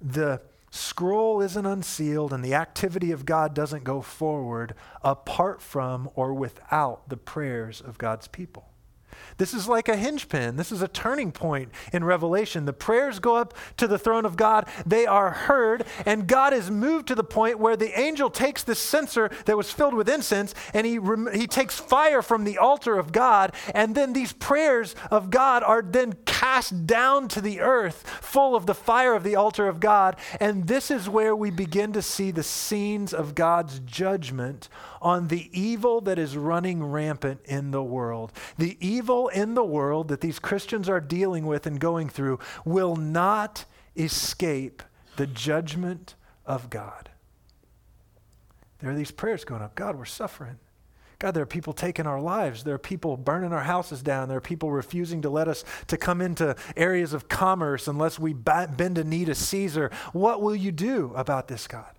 the 0.00 0.40
scroll 0.70 1.40
isn't 1.40 1.66
unsealed 1.66 2.32
and 2.32 2.44
the 2.44 2.54
activity 2.54 3.12
of 3.12 3.26
God 3.26 3.54
doesn't 3.54 3.84
go 3.84 4.00
forward 4.00 4.74
apart 5.02 5.60
from 5.60 6.08
or 6.14 6.32
without 6.32 7.08
the 7.08 7.16
prayers 7.16 7.80
of 7.80 7.98
God's 7.98 8.28
people. 8.28 8.68
This 9.38 9.54
is 9.54 9.68
like 9.68 9.88
a 9.88 9.96
hinge 9.96 10.28
pin. 10.28 10.56
This 10.56 10.72
is 10.72 10.82
a 10.82 10.88
turning 10.88 11.32
point 11.32 11.70
in 11.92 12.04
Revelation. 12.04 12.64
The 12.64 12.72
prayers 12.72 13.18
go 13.18 13.36
up 13.36 13.54
to 13.76 13.86
the 13.86 13.98
throne 13.98 14.24
of 14.24 14.36
God, 14.36 14.68
they 14.84 15.06
are 15.06 15.30
heard, 15.30 15.84
and 16.04 16.26
God 16.26 16.52
is 16.52 16.70
moved 16.70 17.08
to 17.08 17.14
the 17.14 17.24
point 17.24 17.58
where 17.58 17.76
the 17.76 17.98
angel 17.98 18.30
takes 18.30 18.62
this 18.62 18.78
censer 18.78 19.30
that 19.44 19.56
was 19.56 19.72
filled 19.72 19.94
with 19.94 20.08
incense 20.08 20.54
and 20.74 20.86
he, 20.86 20.98
he 21.32 21.46
takes 21.46 21.78
fire 21.78 22.22
from 22.22 22.44
the 22.44 22.58
altar 22.58 22.98
of 22.98 23.12
God, 23.12 23.52
and 23.74 23.94
then 23.94 24.12
these 24.12 24.32
prayers 24.32 24.94
of 25.10 25.30
God 25.30 25.62
are 25.62 25.82
then 25.82 26.14
cast 26.26 26.86
down 26.86 27.28
to 27.28 27.40
the 27.40 27.60
earth, 27.60 28.06
full 28.20 28.54
of 28.54 28.66
the 28.66 28.74
fire 28.74 29.14
of 29.14 29.24
the 29.24 29.36
altar 29.36 29.68
of 29.68 29.80
God. 29.80 30.16
And 30.40 30.66
this 30.66 30.90
is 30.90 31.08
where 31.08 31.34
we 31.34 31.50
begin 31.50 31.92
to 31.92 32.02
see 32.02 32.30
the 32.30 32.42
scenes 32.42 33.14
of 33.14 33.34
God's 33.34 33.80
judgment 33.80 34.68
on 35.00 35.28
the 35.28 35.48
evil 35.58 36.00
that 36.02 36.18
is 36.18 36.36
running 36.36 36.84
rampant 36.84 37.40
in 37.44 37.70
the 37.70 37.82
world. 37.82 38.32
The 38.58 38.76
evil 38.80 39.05
in 39.32 39.54
the 39.54 39.64
world 39.64 40.08
that 40.08 40.20
these 40.20 40.38
Christians 40.38 40.88
are 40.88 41.00
dealing 41.00 41.46
with 41.46 41.66
and 41.66 41.80
going 41.80 42.08
through 42.08 42.38
will 42.64 42.96
not 42.96 43.64
escape 43.96 44.82
the 45.16 45.26
judgment 45.26 46.14
of 46.44 46.70
God. 46.70 47.10
There 48.80 48.90
are 48.90 48.94
these 48.94 49.10
prayers 49.10 49.44
going 49.44 49.62
up 49.62 49.74
God, 49.74 49.96
we're 49.96 50.04
suffering. 50.04 50.58
God, 51.18 51.32
there 51.32 51.42
are 51.42 51.46
people 51.46 51.72
taking 51.72 52.06
our 52.06 52.20
lives. 52.20 52.62
There 52.62 52.74
are 52.74 52.78
people 52.78 53.16
burning 53.16 53.52
our 53.52 53.62
houses 53.62 54.02
down. 54.02 54.28
There 54.28 54.36
are 54.36 54.42
people 54.42 54.70
refusing 54.70 55.22
to 55.22 55.30
let 55.30 55.48
us 55.48 55.64
to 55.86 55.96
come 55.96 56.20
into 56.20 56.54
areas 56.76 57.14
of 57.14 57.26
commerce 57.26 57.88
unless 57.88 58.18
we 58.18 58.34
bend 58.34 58.98
a 58.98 59.04
knee 59.04 59.24
to 59.24 59.34
Caesar. 59.34 59.90
What 60.12 60.42
will 60.42 60.54
you 60.54 60.72
do 60.72 61.12
about 61.16 61.48
this, 61.48 61.66
God? 61.66 61.90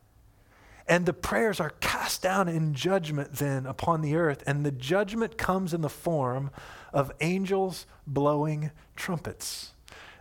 And 0.87 1.05
the 1.05 1.13
prayers 1.13 1.59
are 1.59 1.71
cast 1.81 2.21
down 2.21 2.47
in 2.47 2.75
judgment 2.75 3.33
then 3.33 3.65
upon 3.65 4.01
the 4.01 4.15
earth. 4.15 4.43
And 4.45 4.65
the 4.65 4.71
judgment 4.71 5.37
comes 5.37 5.73
in 5.73 5.81
the 5.81 5.89
form 5.89 6.51
of 6.97 7.11
angels 7.21 7.85
blowing 8.07 8.71
trumpets. 8.95 9.73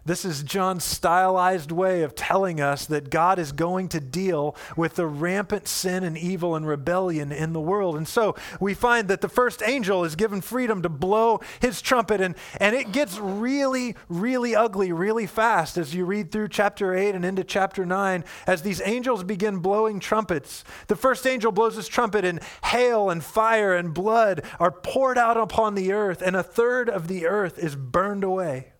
This 0.06 0.24
is 0.24 0.44
John's 0.44 0.84
stylized 0.84 1.72
way 1.72 2.02
of 2.02 2.14
telling 2.14 2.60
us 2.60 2.86
that 2.86 3.10
God 3.10 3.40
is 3.40 3.50
going 3.50 3.88
to 3.88 3.98
deal 3.98 4.54
with 4.76 4.94
the 4.94 5.06
rampant 5.06 5.66
sin 5.66 6.04
and 6.04 6.16
evil 6.16 6.54
and 6.54 6.64
rebellion 6.64 7.32
in 7.32 7.52
the 7.52 7.60
world. 7.60 7.96
And 7.96 8.06
so 8.06 8.36
we 8.60 8.72
find 8.72 9.08
that 9.08 9.20
the 9.20 9.28
first 9.28 9.64
angel 9.66 10.04
is 10.04 10.14
given 10.14 10.40
freedom 10.40 10.80
to 10.82 10.88
blow 10.88 11.40
his 11.60 11.82
trumpet, 11.82 12.20
and, 12.20 12.36
and 12.60 12.76
it 12.76 12.92
gets 12.92 13.18
really, 13.18 13.96
really 14.08 14.54
ugly 14.54 14.92
really 14.92 15.26
fast 15.26 15.76
as 15.76 15.92
you 15.92 16.04
read 16.04 16.30
through 16.30 16.48
chapter 16.48 16.94
8 16.94 17.16
and 17.16 17.24
into 17.24 17.42
chapter 17.42 17.84
9 17.84 18.24
as 18.46 18.62
these 18.62 18.80
angels 18.84 19.24
begin 19.24 19.58
blowing 19.58 19.98
trumpets. 19.98 20.62
The 20.86 20.94
first 20.94 21.26
angel 21.26 21.50
blows 21.50 21.74
his 21.74 21.88
trumpet, 21.88 22.24
and 22.24 22.40
hail 22.66 23.10
and 23.10 23.24
fire 23.24 23.74
and 23.74 23.92
blood 23.92 24.44
are 24.60 24.70
poured 24.70 25.18
out 25.18 25.36
upon 25.36 25.74
the 25.74 25.90
earth, 25.90 26.22
and 26.22 26.36
a 26.36 26.44
third 26.44 26.88
of 26.88 27.08
the 27.08 27.26
earth 27.26 27.58
is 27.58 27.74
burned 27.74 28.22
away. 28.22 28.72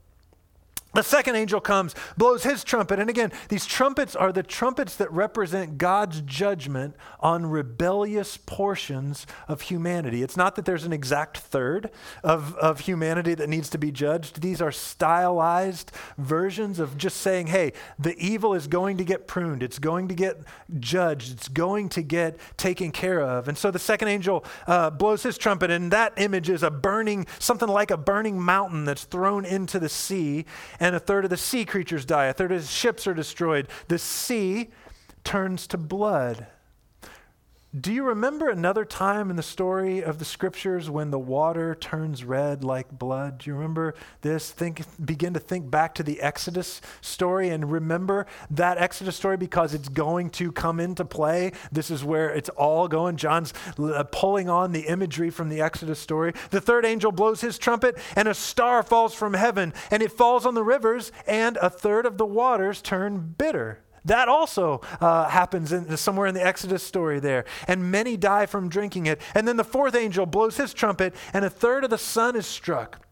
The 0.97 1.03
second 1.03 1.37
angel 1.37 1.61
comes, 1.61 1.95
blows 2.17 2.43
his 2.43 2.65
trumpet. 2.65 2.99
And 2.99 3.11
again, 3.11 3.31
these 3.51 3.67
trumpets 3.67 4.17
are 4.17 4.33
the 4.33 4.43
trumpets 4.43 4.97
that 4.97 5.13
represent 5.13 5.77
God's 5.77 6.23
judgment 6.23 6.97
on 7.21 7.45
rebellious 7.45 8.39
portions 8.39 9.27
of 9.47 9.61
humanity. 9.61 10.23
It's 10.23 10.39
not 10.39 10.57
that 10.57 10.65
there's 10.65 10.85
an 10.85 10.95
exact 10.95 11.37
third 11.37 11.91
of, 12.25 12.55
of 12.57 12.81
humanity 12.81 13.35
that 13.35 13.51
needs 13.51 13.69
to 13.71 13.79
be 13.79 13.93
judged. 13.93 14.41
These 14.41 14.63
are 14.63 14.73
stylized 14.73 15.93
versions 16.17 16.79
of 16.79 16.97
just 16.97 17.19
saying, 17.19 17.49
hey, 17.49 17.75
the 17.99 18.17
evil 18.17 18.55
is 18.55 18.67
going 18.67 18.97
to 18.97 19.05
get 19.05 19.27
pruned, 19.27 19.63
it's 19.63 19.79
going 19.79 20.09
to 20.09 20.15
get 20.15 20.39
judged, 20.81 21.31
it's 21.31 21.49
going 21.49 21.91
to 21.91 22.01
get 22.01 22.39
taken 22.57 22.91
care 22.91 23.21
of. 23.21 23.49
And 23.49 23.59
so 23.59 23.71
the 23.71 23.79
second 23.79 24.09
angel 24.09 24.47
uh, 24.67 24.89
blows 24.89 25.23
his 25.23 25.37
trumpet, 25.37 25.71
and 25.71 25.91
that 25.91 26.15
image 26.17 26.49
is 26.49 26.63
a 26.63 26.71
burning, 26.71 27.27
something 27.39 27.69
like 27.69 27.91
a 27.91 27.99
burning 27.99 28.41
mountain 28.41 28.87
that's 28.87 29.05
thrown 29.05 29.45
into 29.45 29.79
the 29.79 29.91
sea 29.91 30.47
and 30.81 30.86
a 30.95 31.01
third 31.01 31.25
of 31.25 31.31
the 31.31 31.37
sea 31.37 31.65
creatures 31.65 32.05
die, 32.05 32.27
a 32.27 32.33
third 32.33 32.53
of 32.53 32.61
the 32.61 32.67
ships 32.67 33.07
are 33.07 33.15
destroyed. 33.15 33.69
The 33.89 33.99
sea 33.99 34.71
turns 35.25 35.67
to 35.69 35.79
blood. 35.79 36.47
Do 37.79 37.93
you 37.93 38.05
remember 38.05 38.49
another 38.49 38.87
time 38.87 39.29
in 39.29 39.37
the 39.37 39.43
story 39.43 40.03
of 40.03 40.19
the 40.19 40.25
scriptures 40.25 40.89
when 40.89 41.11
the 41.11 41.19
water 41.19 41.75
turns 41.75 42.25
red 42.25 42.65
like 42.65 42.91
blood? 42.91 43.39
Do 43.39 43.51
you 43.51 43.55
remember 43.55 43.95
this? 44.23 44.51
Think, 44.51 44.83
begin 45.05 45.35
to 45.35 45.41
think 45.41 45.71
back 45.71 45.95
to 45.97 46.03
the 46.03 46.23
Exodus 46.23 46.81
story 47.03 47.51
and 47.51 47.71
remember 47.71 48.27
that 48.51 48.79
Exodus 48.79 49.17
story 49.17 49.37
because 49.37 49.75
it's 49.75 49.91
going 49.91 50.31
to 50.31 50.53
come 50.53 50.81
into 50.81 51.05
play. 51.05 51.53
This 51.71 51.91
is 51.91 52.03
where 52.03 52.31
it's 52.31 52.49
all 52.51 52.89
going. 52.89 53.17
John's 53.17 53.53
uh, 53.79 54.05
pulling 54.05 54.49
on 54.49 54.73
the 54.73 54.87
imagery 54.87 55.29
from 55.29 55.51
the 55.51 55.61
Exodus 55.61 55.99
story. 55.99 56.33
The 56.51 56.63
third 56.63 56.87
angel 56.87 57.13
blows 57.13 57.43
his 57.43 57.59
trumpet, 57.59 57.99
and 58.15 58.27
a 58.27 58.33
star 58.35 58.83
falls 58.85 59.13
from 59.13 59.35
heaven, 59.35 59.75
and 59.91 60.03
it 60.03 60.13
falls 60.13 60.47
on 60.47 60.55
the 60.55 60.65
rivers, 60.65 61.13
and 61.27 61.59
a 61.59 61.69
third 61.69 62.07
of 62.07 62.17
the 62.17 62.27
waters 62.27 62.81
turn 62.81 63.35
bitter. 63.37 63.81
That 64.07 64.29
also 64.29 64.81
uh, 65.01 65.29
happens 65.29 65.73
in, 65.73 65.97
somewhere 65.97 66.27
in 66.27 66.35
the 66.35 66.45
Exodus 66.45 66.83
story 66.83 67.21
there. 67.21 67.45
And 67.69 67.91
many 67.91 68.17
die 68.17 68.47
from 68.47 68.69
drinking 68.69 69.07
it. 69.07 69.21
And 69.35 69.47
then 69.47 69.57
the 69.57 69.65
fourth 69.65 69.95
angel 69.95 70.27
blows 70.27 70.57
his 70.57 70.73
trumpet, 70.73 71.15
and 71.33 71.45
a 71.45 71.51
third 71.51 71.85
of 71.85 71.91
the 71.91 71.99
sun 71.99 72.37
is 72.37 72.47
struck 72.47 73.07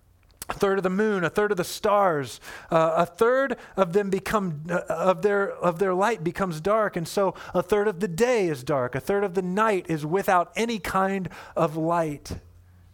a 0.48 0.52
third 0.52 0.78
of 0.78 0.82
the 0.82 0.90
moon, 0.90 1.24
a 1.24 1.30
third 1.30 1.50
of 1.50 1.56
the 1.56 1.64
stars, 1.64 2.38
uh, 2.70 2.92
a 2.96 3.06
third 3.06 3.56
of 3.76 3.94
them 3.94 4.10
become 4.10 4.62
uh, 4.68 4.80
of 4.88 5.22
their 5.22 5.50
of 5.52 5.78
their 5.78 5.94
light 5.94 6.22
becomes 6.22 6.60
dark, 6.60 6.96
and 6.96 7.08
so 7.08 7.34
a 7.54 7.62
third 7.62 7.88
of 7.88 8.00
the 8.00 8.08
day 8.08 8.48
is 8.48 8.62
dark, 8.62 8.94
a 8.94 9.00
third 9.00 9.24
of 9.24 9.32
the 9.32 9.42
night 9.42 9.86
is 9.88 10.04
without 10.04 10.52
any 10.54 10.78
kind 10.78 11.30
of 11.56 11.76
light 11.76 12.40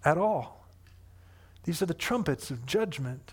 at 0.05 0.17
all. 0.17 0.65
These 1.65 1.83
are 1.83 1.87
the 1.87 1.95
trumpets 1.95 2.53
of 2.53 2.67
judgment 2.67 3.33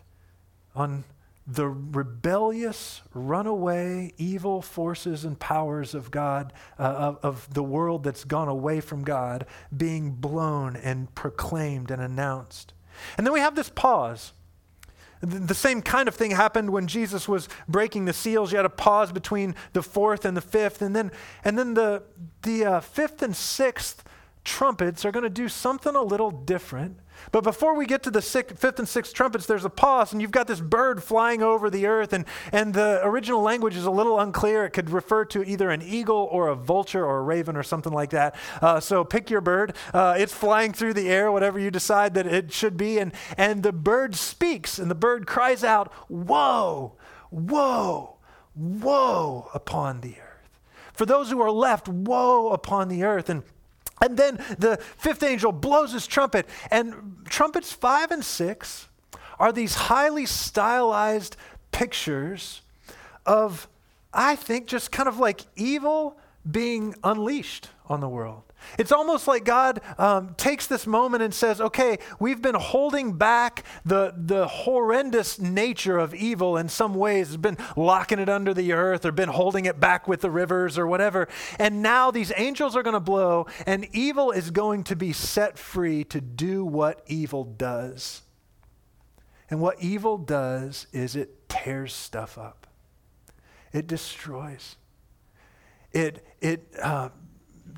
on 0.76 1.04
the 1.48 1.68
rebellious, 1.68 3.02
runaway, 3.14 4.14
evil 4.18 4.62
forces 4.62 5.24
and 5.24 5.40
powers 5.40 5.96
of 5.96 6.12
God, 6.12 6.52
uh, 6.78 6.84
of, 6.84 7.20
of 7.24 7.54
the 7.54 7.64
world 7.64 8.04
that's 8.04 8.26
gone 8.26 8.50
away 8.50 8.82
from 8.82 9.04
God, 9.04 9.46
being 9.76 10.12
blown 10.12 10.76
and 10.76 11.14
proclaimed 11.16 11.90
and 11.90 12.02
announced. 12.02 12.74
And 13.18 13.26
then 13.26 13.34
we 13.34 13.40
have 13.40 13.56
this 13.56 13.70
pause. 13.70 14.34
The 15.22 15.56
same 15.56 15.82
kind 15.82 16.08
of 16.08 16.14
thing 16.14 16.32
happened 16.32 16.70
when 16.70 16.86
Jesus 16.86 17.28
was 17.28 17.50
breaking 17.68 18.06
the 18.06 18.14
seals. 18.14 18.52
You 18.52 18.58
had 18.58 18.66
a 18.66 18.70
pause 18.70 19.12
between 19.12 19.56
the 19.74 19.82
fourth 19.82 20.26
and 20.26 20.38
the 20.38 20.42
fifth, 20.42 20.82
and 20.82 20.96
then, 20.96 21.12
and 21.44 21.58
then 21.58 21.74
the, 21.74 22.04
the 22.44 22.66
uh, 22.66 22.80
fifth 22.82 23.24
and 23.24 23.36
sixth 23.36 24.04
trumpets 24.48 25.04
are 25.04 25.12
going 25.12 25.24
to 25.24 25.30
do 25.30 25.50
something 25.50 25.94
a 25.94 26.02
little 26.02 26.32
different. 26.32 26.98
But 27.34 27.44
before 27.44 27.76
we 27.76 27.86
get 27.86 28.02
to 28.04 28.12
the 28.12 28.22
sixth, 28.22 28.58
fifth 28.58 28.80
and 28.80 28.88
sixth 28.88 29.14
trumpets, 29.14 29.46
there's 29.46 29.66
a 29.66 29.70
pause, 29.70 30.14
and 30.14 30.22
you've 30.22 30.32
got 30.32 30.48
this 30.48 30.62
bird 30.62 31.04
flying 31.04 31.44
over 31.44 31.70
the 31.70 31.86
earth, 31.86 32.14
and, 32.14 32.24
and 32.54 32.74
the 32.74 33.02
original 33.04 33.42
language 33.42 33.76
is 33.76 33.86
a 33.86 33.92
little 33.92 34.20
unclear. 34.20 34.64
It 34.64 34.72
could 34.72 34.90
refer 34.90 35.26
to 35.26 35.44
either 35.44 35.70
an 35.70 35.82
eagle 35.82 36.30
or 36.32 36.48
a 36.48 36.56
vulture 36.56 37.06
or 37.06 37.18
a 37.18 37.24
raven 37.24 37.58
or 37.58 37.64
something 37.64 37.92
like 37.92 38.12
that. 38.12 38.36
Uh, 38.62 38.80
so 38.80 39.04
pick 39.04 39.30
your 39.30 39.42
bird. 39.42 39.76
Uh, 39.94 40.16
it's 40.18 40.34
flying 40.34 40.72
through 40.72 40.94
the 40.94 41.10
air, 41.10 41.30
whatever 41.30 41.60
you 41.60 41.70
decide 41.70 42.14
that 42.14 42.26
it 42.26 42.54
should 42.54 42.78
be, 42.78 43.00
and, 43.00 43.14
and 43.38 43.64
the 43.64 43.74
bird 43.74 44.16
speaks, 44.16 44.80
and 44.80 44.90
the 44.90 44.96
bird 44.96 45.28
cries 45.28 45.66
out, 45.66 45.92
Woe, 46.08 46.96
woe, 47.30 48.18
woe 48.56 49.50
upon 49.54 50.00
the 50.00 50.16
earth. 50.16 50.60
For 50.94 51.06
those 51.06 51.30
who 51.30 51.42
are 51.42 51.52
left, 51.52 51.90
woe 51.90 52.50
upon 52.50 52.88
the 52.88 53.04
earth. 53.04 53.30
And 53.30 53.44
and 54.02 54.18
then 54.18 54.38
the 54.58 54.78
fifth 54.98 55.24
angel 55.24 55.52
blows 55.52 55.94
his 55.94 56.08
trumpet, 56.08 56.48
and 56.72 57.18
trumpets 57.26 57.72
five 57.72 58.12
and 58.12 58.24
six 58.24 58.88
are 59.40 59.52
these 59.52 59.76
highly 59.76 60.26
stylized 60.26 61.36
pictures 61.72 62.62
of, 63.26 63.68
I 64.14 64.36
think, 64.36 64.68
just 64.68 64.92
kind 64.92 65.08
of 65.08 65.20
like 65.20 65.42
evil 65.56 66.18
being 66.50 66.96
unleashed 67.04 67.70
on 67.88 68.00
the 68.00 68.10
world. 68.10 68.44
It's 68.78 68.92
almost 68.92 69.28
like 69.28 69.44
God 69.44 69.82
um, 69.98 70.36
takes 70.36 70.68
this 70.68 70.86
moment 70.86 71.24
and 71.24 71.34
says, 71.34 71.62
okay, 71.62 72.00
we've 72.20 72.42
been 72.42 72.56
holding 72.56 73.14
back 73.14 73.64
the, 73.86 74.14
the 74.16 74.48
horrendous 74.48 75.40
nature 75.40 75.98
of 75.98 76.14
evil 76.14 76.58
in 76.58 76.70
some 76.70 76.94
ways, 76.94 77.28
has 77.28 77.38
been 77.38 77.58
locking 77.76 78.20
it 78.20 78.30
under 78.30 78.54
the 78.54 78.74
earth 78.74 79.06
or 79.06 79.12
been 79.12 79.30
holding 79.30 79.66
it 79.66 79.80
back 79.80 80.08
with 80.08 80.22
the 80.22 80.32
rivers 80.32 80.78
or 80.78 80.88
whatever. 80.88 81.28
And 81.60 81.82
now 81.82 82.12
these 82.12 82.32
angels 82.36 82.76
are 82.76 82.84
going 82.84 82.94
to 82.94 83.00
blow, 83.00 83.48
and 83.66 83.88
evil 83.94 84.32
is 84.32 84.52
going 84.52 84.84
to 84.86 84.96
be 84.96 85.14
set 85.14 85.58
free 85.58 86.04
to 86.06 86.22
do 86.22 86.66
what 86.66 87.04
evil 87.08 87.44
does. 87.44 88.22
And 89.50 89.62
what 89.62 89.82
evil 89.82 90.18
does 90.18 90.88
is 90.92 91.16
it 91.16 91.48
tears 91.50 91.94
stuff 91.94 92.38
up, 92.38 92.68
it 93.72 93.88
destroys. 93.88 94.76
It, 95.94 96.26
it 96.42 96.68
uh, 96.82 97.10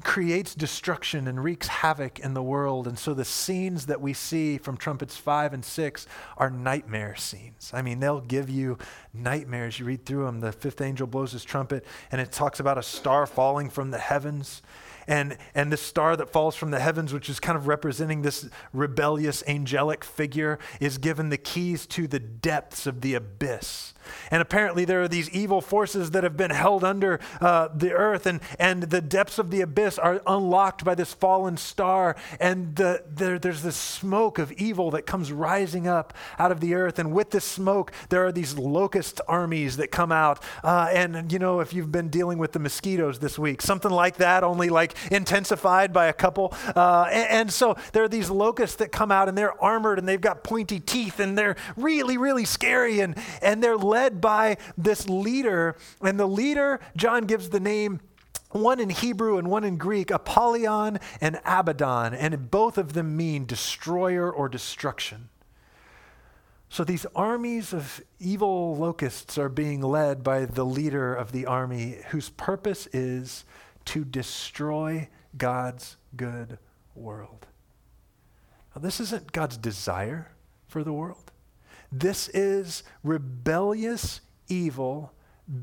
creates 0.03 0.55
destruction 0.55 1.27
and 1.27 1.43
wreaks 1.43 1.67
havoc 1.67 2.19
in 2.19 2.33
the 2.33 2.43
world. 2.43 2.87
And 2.87 2.97
so 2.97 3.13
the 3.13 3.25
scenes 3.25 3.85
that 3.87 4.01
we 4.01 4.13
see 4.13 4.57
from 4.57 4.77
trumpets 4.77 5.17
five 5.17 5.53
and 5.53 5.63
six 5.63 6.07
are 6.37 6.49
nightmare 6.49 7.15
scenes. 7.15 7.71
I 7.73 7.81
mean, 7.81 7.99
they'll 7.99 8.21
give 8.21 8.49
you 8.49 8.77
nightmares. 9.13 9.79
You 9.79 9.85
read 9.85 10.05
through 10.05 10.25
them. 10.25 10.39
The 10.39 10.51
fifth 10.51 10.81
angel 10.81 11.07
blows 11.07 11.31
his 11.31 11.43
trumpet, 11.43 11.85
and 12.11 12.21
it 12.21 12.31
talks 12.31 12.59
about 12.59 12.77
a 12.77 12.83
star 12.83 13.25
falling 13.25 13.69
from 13.69 13.91
the 13.91 13.97
heavens. 13.97 14.61
And, 15.07 15.37
and 15.55 15.71
the 15.71 15.77
star 15.77 16.15
that 16.17 16.29
falls 16.29 16.55
from 16.55 16.69
the 16.69 16.79
heavens, 16.79 17.11
which 17.11 17.29
is 17.29 17.39
kind 17.39 17.57
of 17.57 17.67
representing 17.67 18.21
this 18.21 18.47
rebellious 18.73 19.43
angelic 19.47 20.03
figure, 20.03 20.59
is 20.79 20.99
given 20.99 21.29
the 21.29 21.37
keys 21.37 21.87
to 21.87 22.07
the 22.07 22.19
depths 22.19 22.85
of 22.85 23.01
the 23.01 23.15
abyss. 23.15 23.93
And 24.31 24.41
apparently, 24.41 24.85
there 24.85 25.01
are 25.01 25.07
these 25.07 25.29
evil 25.29 25.61
forces 25.61 26.11
that 26.11 26.23
have 26.23 26.37
been 26.37 26.51
held 26.51 26.83
under 26.83 27.19
uh, 27.41 27.69
the 27.73 27.93
earth, 27.93 28.25
and, 28.25 28.41
and 28.59 28.83
the 28.83 29.01
depths 29.01 29.39
of 29.39 29.51
the 29.51 29.61
abyss 29.61 29.97
are 29.97 30.21
unlocked 30.25 30.83
by 30.83 30.95
this 30.95 31.13
fallen 31.13 31.57
star. 31.57 32.15
And 32.39 32.75
the, 32.75 33.03
there, 33.09 33.39
there's 33.39 33.61
this 33.61 33.75
smoke 33.75 34.39
of 34.39 34.51
evil 34.53 34.91
that 34.91 35.05
comes 35.05 35.31
rising 35.31 35.87
up 35.87 36.13
out 36.37 36.51
of 36.51 36.59
the 36.59 36.73
earth. 36.73 36.99
And 36.99 37.13
with 37.13 37.31
this 37.31 37.45
smoke, 37.45 37.91
there 38.09 38.25
are 38.25 38.31
these 38.31 38.57
locust 38.57 39.21
armies 39.27 39.77
that 39.77 39.91
come 39.91 40.11
out. 40.11 40.43
Uh, 40.63 40.89
and, 40.91 41.31
you 41.31 41.39
know, 41.39 41.59
if 41.59 41.73
you've 41.73 41.91
been 41.91 42.09
dealing 42.09 42.37
with 42.37 42.51
the 42.51 42.59
mosquitoes 42.59 43.19
this 43.19 43.37
week, 43.37 43.61
something 43.61 43.91
like 43.91 44.17
that, 44.17 44.43
only 44.43 44.69
like 44.69 44.95
intensified 45.11 45.93
by 45.93 46.07
a 46.07 46.13
couple. 46.13 46.53
Uh, 46.75 47.07
and, 47.11 47.29
and 47.29 47.53
so 47.53 47.75
there 47.93 48.03
are 48.03 48.09
these 48.09 48.29
locusts 48.29 48.77
that 48.77 48.91
come 48.91 49.11
out, 49.11 49.29
and 49.29 49.37
they're 49.37 49.61
armored, 49.63 49.99
and 49.99 50.07
they've 50.07 50.21
got 50.21 50.43
pointy 50.43 50.79
teeth, 50.79 51.19
and 51.19 51.37
they're 51.37 51.55
really, 51.77 52.17
really 52.17 52.45
scary. 52.45 52.99
And, 52.99 53.15
and 53.41 53.63
they're 53.63 53.77
led 53.77 53.98
led 53.99 54.21
by 54.21 54.57
this 54.77 55.09
leader. 55.09 55.75
And 56.01 56.19
the 56.19 56.27
leader, 56.27 56.79
John 56.95 57.25
gives 57.25 57.49
the 57.49 57.59
name 57.59 57.99
one 58.51 58.79
in 58.79 58.89
Hebrew 58.89 59.37
and 59.37 59.49
one 59.49 59.63
in 59.63 59.77
Greek, 59.77 60.09
Apollyon 60.09 60.99
and 61.21 61.39
Abaddon, 61.45 62.13
and 62.13 62.49
both 62.49 62.77
of 62.77 62.93
them 62.93 63.15
mean 63.15 63.45
destroyer 63.45 64.31
or 64.31 64.49
destruction. 64.49 65.29
So 66.69 66.83
these 66.83 67.05
armies 67.15 67.73
of 67.73 68.01
evil 68.19 68.75
locusts 68.75 69.37
are 69.37 69.49
being 69.49 69.81
led 69.81 70.23
by 70.23 70.45
the 70.45 70.65
leader 70.65 71.13
of 71.13 71.31
the 71.31 71.45
army, 71.45 71.97
whose 72.09 72.29
purpose 72.29 72.87
is 72.93 73.43
to 73.85 74.05
destroy 74.05 75.09
God's 75.37 75.97
good 76.15 76.57
world. 76.95 77.47
Now, 78.75 78.81
this 78.81 78.99
isn't 78.99 79.31
God's 79.31 79.57
desire 79.57 80.31
for 80.67 80.83
the 80.83 80.93
world. 80.93 81.31
This 81.91 82.27
is 82.29 82.83
rebellious 83.03 84.21
evil 84.47 85.13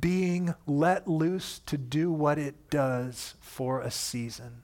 being 0.00 0.54
let 0.66 1.06
loose 1.06 1.61
to 1.66 1.78
do 1.78 2.11
what 2.11 2.38
it 2.38 2.71
does 2.71 3.35
for 3.40 3.80
a 3.80 3.90
season. 3.90 4.62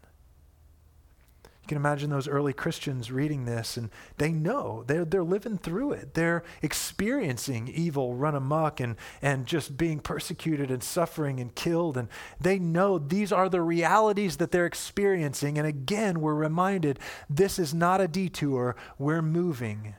You 1.44 1.68
can 1.68 1.76
imagine 1.76 2.10
those 2.10 2.26
early 2.26 2.52
Christians 2.52 3.12
reading 3.12 3.44
this, 3.44 3.76
and 3.76 3.88
they 4.18 4.32
know 4.32 4.82
they're, 4.88 5.04
they're 5.04 5.22
living 5.22 5.58
through 5.58 5.92
it. 5.92 6.14
They're 6.14 6.42
experiencing 6.60 7.68
evil 7.68 8.16
run 8.16 8.34
amok 8.34 8.80
and, 8.80 8.96
and 9.22 9.46
just 9.46 9.76
being 9.76 10.00
persecuted 10.00 10.72
and 10.72 10.82
suffering 10.82 11.38
and 11.38 11.54
killed. 11.54 11.96
And 11.96 12.08
they 12.40 12.58
know 12.58 12.98
these 12.98 13.30
are 13.30 13.48
the 13.48 13.62
realities 13.62 14.38
that 14.38 14.50
they're 14.50 14.66
experiencing. 14.66 15.56
And 15.56 15.66
again, 15.66 16.20
we're 16.20 16.34
reminded 16.34 16.98
this 17.30 17.60
is 17.60 17.72
not 17.72 18.00
a 18.00 18.08
detour, 18.08 18.74
we're 18.98 19.22
moving 19.22 19.94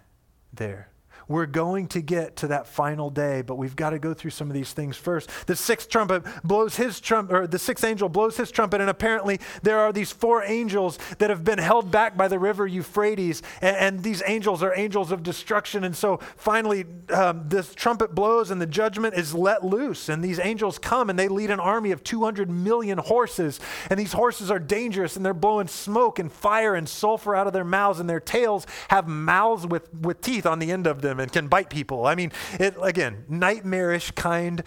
there. 0.52 0.90
We're 1.28 1.46
going 1.46 1.88
to 1.90 2.02
get 2.02 2.36
to 2.38 2.48
that 2.48 2.68
final 2.68 3.10
day, 3.10 3.42
but 3.42 3.56
we've 3.56 3.76
got 3.76 3.92
to 3.92 4.00
go 4.00 4.14
through 4.14 4.32
some 4.32 4.50
of 4.50 4.54
these 4.54 4.74
things 4.74 4.98
first. 4.98 5.30
The 5.48 5.56
sixth 5.56 5.90
trumpet 5.90 6.24
blows 6.44 6.76
his 6.76 7.00
trumpet, 7.00 7.36
or 7.36 7.48
the 7.48 7.60
sixth 7.60 7.84
angel 7.84 8.10
blows 8.10 8.38
his 8.38 8.52
trumpet, 8.52 8.82
and 8.82 8.90
apparently 8.90 9.40
there 9.62 9.80
are 9.80 9.94
these 9.94 10.12
four 10.12 10.44
angels 10.44 11.00
that 11.20 11.30
have 11.30 11.44
been 11.44 11.60
held 11.60 11.92
back 11.92 12.18
by 12.18 12.28
the 12.28 12.40
river 12.40 12.68
Euphrates, 12.68 13.42
and, 13.62 13.78
and 13.78 14.04
these 14.04 14.22
angels 14.26 14.62
are 14.62 14.74
angels 14.76 15.12
of 15.12 15.24
destruction. 15.24 15.84
And 15.84 15.96
so 15.96 16.18
finally, 16.36 16.86
um, 17.10 17.48
this 17.48 17.74
trumpet 17.74 18.14
blows, 18.14 18.52
and 18.52 18.62
the 18.62 18.68
judgment 18.68 19.16
is 19.16 19.34
let 19.34 19.64
loose, 19.64 20.10
and 20.10 20.24
these 20.24 20.40
angels 20.40 20.78
come 20.80 21.10
and 21.10 21.18
they 21.18 21.28
lead 21.28 21.52
an 21.52 21.60
army 21.60 21.92
of 21.92 22.04
200 22.04 22.50
million 22.50 22.98
horses, 22.98 23.60
and 23.90 24.00
these 24.00 24.14
horses 24.14 24.52
are 24.52 24.60
dangerous, 24.60 25.16
and 25.16 25.26
they're 25.26 25.34
blowing 25.34 25.68
smoke 25.68 26.20
and 26.20 26.32
fire 26.32 26.76
and 26.76 26.88
sulfur 26.88 27.36
out 27.36 27.48
of 27.48 27.54
their 27.54 27.64
mouths, 27.64 28.00
and 28.00 28.10
their 28.10 28.20
tails 28.20 28.68
have 28.90 29.08
mouths 29.08 29.66
with, 29.66 29.94
with 29.94 30.22
teeth 30.22 30.46
on 30.46 30.60
the 30.60 30.72
end 30.72 30.88
of 30.88 31.02
them 31.02 31.13
them 31.14 31.20
and 31.20 31.32
can 31.32 31.48
bite 31.48 31.70
people. 31.70 32.06
I 32.06 32.16
mean, 32.16 32.32
it, 32.60 32.76
again, 32.82 33.26
nightmarish 33.30 34.12
kind 34.12 34.64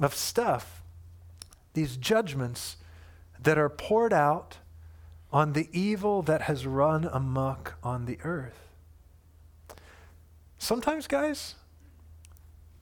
of 0.00 0.14
stuff. 0.14 0.82
These 1.74 1.96
judgments 1.96 2.76
that 3.42 3.58
are 3.58 3.68
poured 3.68 4.12
out 4.12 4.58
on 5.32 5.52
the 5.52 5.68
evil 5.72 6.22
that 6.22 6.42
has 6.42 6.66
run 6.66 7.08
amuck 7.12 7.74
on 7.82 8.06
the 8.06 8.18
earth. 8.22 8.68
Sometimes, 10.58 11.06
guys, 11.06 11.54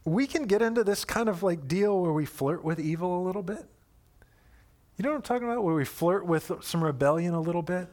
we 0.04 0.26
can 0.26 0.44
get 0.44 0.62
into 0.62 0.84
this 0.84 1.04
kind 1.04 1.28
of 1.28 1.42
like 1.42 1.66
deal 1.66 2.00
where 2.00 2.12
we 2.12 2.24
flirt 2.24 2.62
with 2.62 2.78
evil 2.78 3.20
a 3.20 3.22
little 3.24 3.42
bit. 3.42 3.66
You 4.96 5.02
know 5.02 5.10
what 5.10 5.16
I'm 5.16 5.22
talking 5.22 5.48
about? 5.48 5.64
Where 5.64 5.74
we 5.74 5.84
flirt 5.84 6.24
with 6.26 6.52
some 6.60 6.84
rebellion 6.84 7.34
a 7.34 7.40
little 7.40 7.62
bit. 7.62 7.88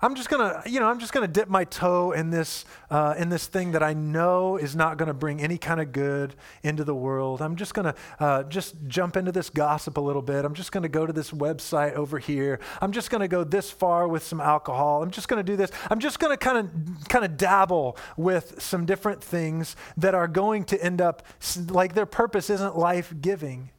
I'm 0.00 0.14
just 0.14 0.28
gonna, 0.28 0.62
you 0.66 0.78
know, 0.78 0.88
I'm 0.88 0.98
just 0.98 1.12
gonna 1.12 1.26
dip 1.26 1.48
my 1.48 1.64
toe 1.64 2.12
in 2.12 2.30
this, 2.30 2.66
uh, 2.90 3.14
in 3.16 3.30
this 3.30 3.46
thing 3.46 3.72
that 3.72 3.82
I 3.82 3.94
know 3.94 4.56
is 4.56 4.76
not 4.76 4.98
gonna 4.98 5.14
bring 5.14 5.40
any 5.40 5.56
kind 5.56 5.80
of 5.80 5.92
good 5.92 6.34
into 6.62 6.84
the 6.84 6.94
world. 6.94 7.40
I'm 7.40 7.56
just 7.56 7.72
gonna 7.72 7.94
uh, 8.20 8.42
just 8.44 8.74
jump 8.86 9.16
into 9.16 9.32
this 9.32 9.48
gossip 9.48 9.96
a 9.96 10.00
little 10.00 10.20
bit. 10.20 10.44
I'm 10.44 10.52
just 10.52 10.70
gonna 10.70 10.88
go 10.88 11.06
to 11.06 11.12
this 11.12 11.30
website 11.30 11.94
over 11.94 12.18
here. 12.18 12.60
I'm 12.82 12.92
just 12.92 13.10
gonna 13.10 13.28
go 13.28 13.42
this 13.42 13.70
far 13.70 14.06
with 14.06 14.22
some 14.22 14.40
alcohol. 14.40 15.02
I'm 15.02 15.10
just 15.10 15.28
gonna 15.28 15.42
do 15.42 15.56
this. 15.56 15.70
I'm 15.90 16.00
just 16.00 16.18
gonna 16.18 16.36
kind 16.36 16.58
of, 16.58 17.08
kind 17.08 17.24
of 17.24 17.38
dabble 17.38 17.96
with 18.18 18.60
some 18.62 18.84
different 18.84 19.24
things 19.24 19.76
that 19.96 20.14
are 20.14 20.28
going 20.28 20.64
to 20.64 20.82
end 20.82 21.00
up 21.00 21.22
like 21.70 21.94
their 21.94 22.06
purpose 22.06 22.50
isn't 22.50 22.76
life 22.76 23.14
giving. 23.22 23.70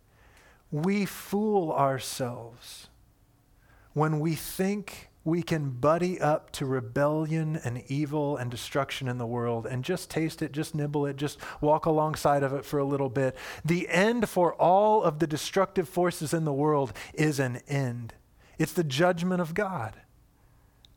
We 0.71 1.05
fool 1.05 1.71
ourselves 1.71 2.88
when 3.93 4.19
we 4.19 4.36
think 4.36 5.09
we 5.27 5.43
can 5.43 5.69
buddy 5.72 6.22
up 6.22 6.51
to 6.51 6.65
rebellion 6.65 7.60
and 7.65 7.84
evil 7.89 8.38
and 8.38 8.50
destruction 8.50 9.10
in 9.10 9.17
the 9.17 9.25
world 9.25 9.65
and 9.65 9.84
just 9.84 10.10
taste 10.10 10.41
it, 10.41 10.53
just 10.53 10.74
nibble 10.74 11.05
it, 11.05 11.17
just 11.17 11.38
walk 11.60 11.86
alongside 11.86 12.43
of 12.43 12.53
it 12.53 12.63
for 12.63 12.79
a 12.79 12.86
little 12.86 13.10
bit. 13.10 13.36
The 13.65 13.89
end 13.89 14.29
for 14.29 14.53
all 14.53 15.03
of 15.03 15.19
the 15.19 15.27
destructive 15.27 15.89
forces 15.89 16.34
in 16.34 16.46
the 16.46 16.53
world 16.53 16.93
is 17.13 17.41
an 17.41 17.57
end. 17.67 18.13
It's 18.57 18.72
the 18.72 18.86
judgment 18.86 19.41
of 19.41 19.53
God 19.53 19.96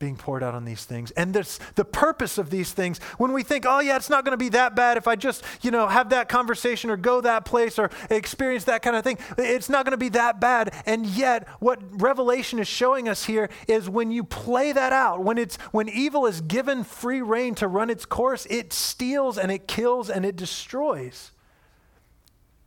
being 0.00 0.16
poured 0.16 0.42
out 0.42 0.54
on 0.54 0.64
these 0.64 0.84
things. 0.84 1.12
And 1.12 1.32
this, 1.32 1.60
the 1.76 1.84
purpose 1.84 2.38
of 2.38 2.48
these 2.50 2.72
things, 2.72 2.98
when 3.18 3.32
we 3.32 3.42
think, 3.42 3.66
oh, 3.68 3.80
yeah, 3.80 3.96
it's 3.96 4.10
not 4.10 4.24
going 4.24 4.32
to 4.32 4.42
be 4.42 4.48
that 4.48 4.74
bad 4.74 4.96
if 4.96 5.06
I 5.06 5.14
just, 5.14 5.44
you 5.60 5.70
know, 5.70 5.86
have 5.86 6.08
that 6.08 6.28
conversation 6.28 6.90
or 6.90 6.96
go 6.96 7.20
that 7.20 7.44
place 7.44 7.78
or 7.78 7.90
experience 8.08 8.64
that 8.64 8.82
kind 8.82 8.96
of 8.96 9.04
thing, 9.04 9.18
it's 9.38 9.68
not 9.68 9.84
going 9.84 9.92
to 9.92 9.98
be 9.98 10.08
that 10.08 10.40
bad. 10.40 10.74
And 10.86 11.06
yet, 11.06 11.46
what 11.60 11.78
Revelation 12.00 12.58
is 12.58 12.66
showing 12.66 13.08
us 13.08 13.26
here 13.26 13.50
is 13.68 13.88
when 13.90 14.10
you 14.10 14.24
play 14.24 14.72
that 14.72 14.92
out, 14.92 15.22
when, 15.22 15.36
it's, 15.36 15.56
when 15.70 15.88
evil 15.90 16.24
is 16.24 16.40
given 16.40 16.82
free 16.82 17.20
reign 17.20 17.54
to 17.56 17.68
run 17.68 17.90
its 17.90 18.06
course, 18.06 18.46
it 18.46 18.72
steals 18.72 19.36
and 19.36 19.52
it 19.52 19.68
kills 19.68 20.08
and 20.08 20.24
it 20.24 20.34
destroys. 20.34 21.30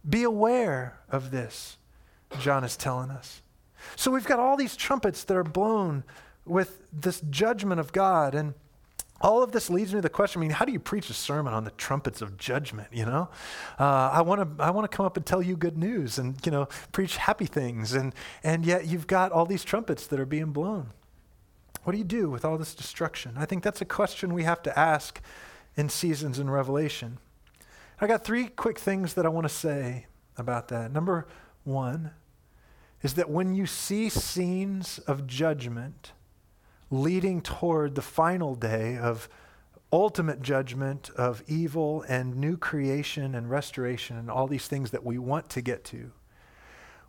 Be 0.07 0.21
aware 0.21 0.99
of 1.09 1.31
this, 1.31 1.77
John 2.39 2.63
is 2.63 2.77
telling 2.77 3.09
us. 3.09 3.41
So 3.95 4.11
we've 4.11 4.25
got 4.25 4.37
all 4.37 4.55
these 4.55 4.75
trumpets 4.75 5.23
that 5.23 5.35
are 5.35 5.43
blown 5.43 6.03
with 6.45 6.81
this 6.91 7.21
judgment 7.29 7.79
of 7.79 7.91
God. 7.91 8.35
And 8.35 8.53
all 9.21 9.41
of 9.41 9.51
this 9.51 9.69
leads 9.69 9.93
me 9.93 9.97
to 9.99 10.01
the 10.01 10.09
question 10.09 10.39
I 10.39 10.41
mean, 10.41 10.51
how 10.51 10.65
do 10.65 10.71
you 10.71 10.79
preach 10.79 11.09
a 11.09 11.13
sermon 11.13 11.53
on 11.53 11.63
the 11.63 11.71
trumpets 11.71 12.21
of 12.21 12.37
judgment? 12.37 12.89
You 12.91 13.05
know, 13.05 13.29
uh, 13.79 14.09
I 14.13 14.21
want 14.21 14.57
to 14.57 14.63
I 14.63 14.71
want 14.71 14.89
to 14.89 14.95
come 14.95 15.05
up 15.05 15.17
and 15.17 15.25
tell 15.25 15.41
you 15.41 15.55
good 15.55 15.77
news 15.77 16.17
and 16.17 16.35
you 16.45 16.51
know 16.51 16.67
preach 16.91 17.17
happy 17.17 17.45
things, 17.45 17.93
and 17.93 18.13
and 18.43 18.65
yet 18.65 18.85
you've 18.85 19.07
got 19.07 19.31
all 19.31 19.45
these 19.45 19.63
trumpets 19.63 20.07
that 20.07 20.19
are 20.19 20.25
being 20.25 20.51
blown. 20.51 20.91
What 21.83 21.93
do 21.93 21.97
you 21.97 22.03
do 22.05 22.29
with 22.29 22.45
all 22.45 22.57
this 22.57 22.75
destruction? 22.75 23.33
I 23.37 23.45
think 23.45 23.63
that's 23.63 23.81
a 23.81 23.85
question 23.85 24.33
we 24.33 24.43
have 24.43 24.61
to 24.63 24.77
ask 24.79 25.21
in 25.75 25.89
seasons 25.89 26.39
in 26.39 26.49
Revelation. 26.49 27.17
I 27.99 28.07
got 28.07 28.23
three 28.23 28.47
quick 28.47 28.79
things 28.79 29.13
that 29.13 29.25
I 29.25 29.29
want 29.29 29.45
to 29.47 29.53
say 29.53 30.07
about 30.37 30.69
that. 30.69 30.91
Number 30.91 31.27
one 31.63 32.11
is 33.01 33.15
that 33.15 33.29
when 33.29 33.53
you 33.53 33.65
see 33.65 34.09
scenes 34.09 34.99
of 34.99 35.27
judgment 35.27 36.13
leading 36.93 37.41
toward 37.41 37.95
the 37.95 38.01
final 38.01 38.53
day 38.53 38.97
of 38.97 39.27
ultimate 39.91 40.41
judgment 40.41 41.09
of 41.15 41.43
evil 41.47 42.03
and 42.07 42.35
new 42.35 42.55
creation 42.55 43.33
and 43.33 43.49
restoration 43.49 44.17
and 44.17 44.29
all 44.29 44.47
these 44.47 44.67
things 44.67 44.91
that 44.91 45.03
we 45.03 45.17
want 45.17 45.49
to 45.49 45.61
get 45.61 45.83
to, 45.83 46.11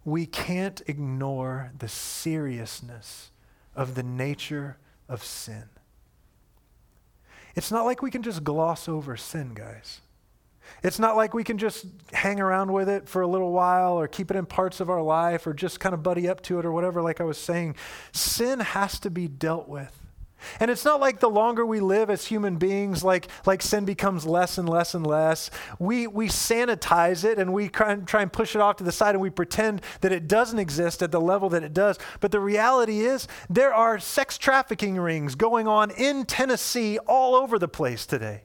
we 0.04 0.26
can't 0.26 0.80
ignore 0.86 1.70
the 1.78 1.88
seriousness 1.88 3.30
of 3.76 3.94
the 3.94 4.02
nature 4.02 4.78
of 5.08 5.22
sin. 5.22 5.64
It's 7.54 7.70
not 7.70 7.84
like 7.84 8.02
we 8.02 8.10
can 8.10 8.22
just 8.22 8.42
gloss 8.42 8.88
over 8.88 9.16
sin, 9.16 9.54
guys. 9.54 10.00
It's 10.82 10.98
not 10.98 11.16
like 11.16 11.34
we 11.34 11.44
can 11.44 11.58
just 11.58 11.86
hang 12.12 12.40
around 12.40 12.72
with 12.72 12.88
it 12.88 13.08
for 13.08 13.22
a 13.22 13.26
little 13.26 13.52
while 13.52 13.94
or 13.94 14.06
keep 14.06 14.30
it 14.30 14.36
in 14.36 14.46
parts 14.46 14.80
of 14.80 14.90
our 14.90 15.02
life 15.02 15.46
or 15.46 15.54
just 15.54 15.80
kind 15.80 15.94
of 15.94 16.02
buddy 16.02 16.28
up 16.28 16.42
to 16.42 16.58
it 16.58 16.66
or 16.66 16.72
whatever, 16.72 17.02
like 17.02 17.20
I 17.20 17.24
was 17.24 17.38
saying. 17.38 17.76
Sin 18.12 18.60
has 18.60 18.98
to 19.00 19.10
be 19.10 19.28
dealt 19.28 19.68
with. 19.68 20.04
And 20.60 20.70
it's 20.70 20.84
not 20.84 21.00
like 21.00 21.20
the 21.20 21.30
longer 21.30 21.64
we 21.64 21.80
live 21.80 22.10
as 22.10 22.26
human 22.26 22.56
beings, 22.56 23.02
like, 23.02 23.28
like 23.46 23.62
sin 23.62 23.84
becomes 23.84 24.26
less 24.26 24.58
and 24.58 24.68
less 24.68 24.94
and 24.94 25.06
less. 25.06 25.50
We, 25.78 26.06
we 26.06 26.28
sanitize 26.28 27.24
it 27.24 27.38
and 27.38 27.52
we 27.52 27.68
try 27.68 27.92
and, 27.92 28.06
try 28.06 28.22
and 28.22 28.32
push 28.32 28.54
it 28.54 28.60
off 28.60 28.76
to 28.76 28.84
the 28.84 28.92
side 28.92 29.14
and 29.14 29.22
we 29.22 29.30
pretend 29.30 29.82
that 30.00 30.12
it 30.12 30.28
doesn't 30.28 30.58
exist 30.58 31.02
at 31.02 31.12
the 31.12 31.20
level 31.20 31.48
that 31.50 31.62
it 31.62 31.72
does. 31.72 31.98
But 32.20 32.30
the 32.30 32.40
reality 32.40 33.00
is, 33.00 33.26
there 33.48 33.74
are 33.74 33.98
sex 33.98 34.38
trafficking 34.38 34.98
rings 34.98 35.34
going 35.34 35.66
on 35.68 35.90
in 35.90 36.24
Tennessee 36.24 36.98
all 37.06 37.34
over 37.34 37.58
the 37.58 37.68
place 37.68 38.06
today. 38.06 38.42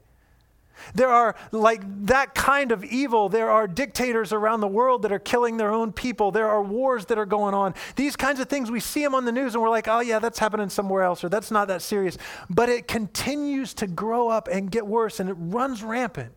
There 0.93 1.09
are, 1.09 1.35
like 1.51 1.81
that 2.07 2.35
kind 2.35 2.71
of 2.71 2.83
evil, 2.83 3.29
there 3.29 3.49
are 3.49 3.67
dictators 3.67 4.33
around 4.33 4.61
the 4.61 4.67
world 4.67 5.01
that 5.03 5.11
are 5.11 5.19
killing 5.19 5.57
their 5.57 5.71
own 5.71 5.91
people. 5.91 6.31
There 6.31 6.49
are 6.49 6.61
wars 6.61 7.05
that 7.07 7.17
are 7.17 7.25
going 7.25 7.53
on. 7.53 7.73
These 7.95 8.15
kinds 8.15 8.39
of 8.39 8.47
things, 8.47 8.71
we 8.71 8.79
see 8.79 9.03
them 9.03 9.15
on 9.15 9.25
the 9.25 9.31
news 9.31 9.53
and 9.55 9.63
we're 9.63 9.69
like, 9.69 9.87
oh, 9.87 9.99
yeah, 9.99 10.19
that's 10.19 10.39
happening 10.39 10.69
somewhere 10.69 11.03
else, 11.03 11.23
or 11.23 11.29
that's 11.29 11.51
not 11.51 11.67
that 11.67 11.81
serious. 11.81 12.17
But 12.49 12.69
it 12.69 12.87
continues 12.87 13.73
to 13.75 13.87
grow 13.87 14.29
up 14.29 14.47
and 14.47 14.71
get 14.71 14.85
worse, 14.87 15.19
and 15.19 15.29
it 15.29 15.35
runs 15.37 15.83
rampant 15.83 16.33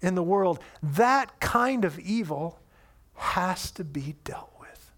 in 0.00 0.14
the 0.14 0.22
world. 0.22 0.60
That 0.82 1.40
kind 1.40 1.84
of 1.84 1.98
evil 1.98 2.60
has 3.14 3.70
to 3.72 3.84
be 3.84 4.16
dealt 4.24 4.52
with. 4.60 4.92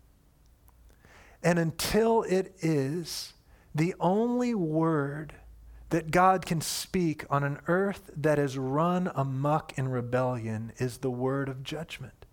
And 1.43 1.59
until 1.59 2.23
it 2.23 2.55
is, 2.61 3.33
the 3.75 3.95
only 4.01 4.55
word 4.55 5.35
that 5.91 6.11
God 6.11 6.45
can 6.45 6.61
speak 6.61 7.25
on 7.31 7.45
an 7.45 7.59
earth 7.67 8.11
that 8.17 8.39
is 8.39 8.59
run 8.59 9.11
amuck 9.15 9.77
in 9.79 9.89
rebellion 9.89 10.73
is 10.79 10.99
the 10.99 11.11
word 11.11 11.49
of 11.49 11.63
judgment. 11.63 12.27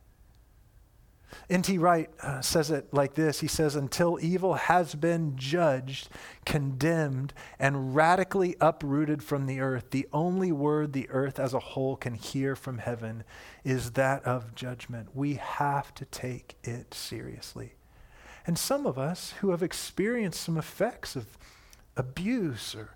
N.T. 1.49 1.77
Wright 1.77 2.09
uh, 2.21 2.41
says 2.41 2.71
it 2.71 2.93
like 2.93 3.13
this 3.13 3.39
He 3.39 3.47
says, 3.47 3.75
Until 3.75 4.17
evil 4.21 4.55
has 4.55 4.95
been 4.95 5.35
judged, 5.35 6.09
condemned, 6.45 7.33
and 7.59 7.95
radically 7.95 8.55
uprooted 8.59 9.23
from 9.23 9.45
the 9.45 9.59
earth, 9.59 9.91
the 9.91 10.07
only 10.13 10.51
word 10.51 10.93
the 10.93 11.09
earth 11.09 11.39
as 11.39 11.53
a 11.53 11.59
whole 11.59 11.95
can 11.95 12.15
hear 12.15 12.55
from 12.55 12.79
heaven 12.79 13.23
is 13.63 13.91
that 13.91 14.23
of 14.23 14.55
judgment. 14.55 15.09
We 15.13 15.35
have 15.35 15.93
to 15.95 16.05
take 16.05 16.55
it 16.63 16.93
seriously. 16.93 17.75
And 18.47 18.57
some 18.57 18.85
of 18.85 18.97
us 18.97 19.33
who 19.41 19.49
have 19.51 19.63
experienced 19.63 20.41
some 20.41 20.57
effects 20.57 21.15
of 21.15 21.37
abuse 21.97 22.75
or 22.75 22.95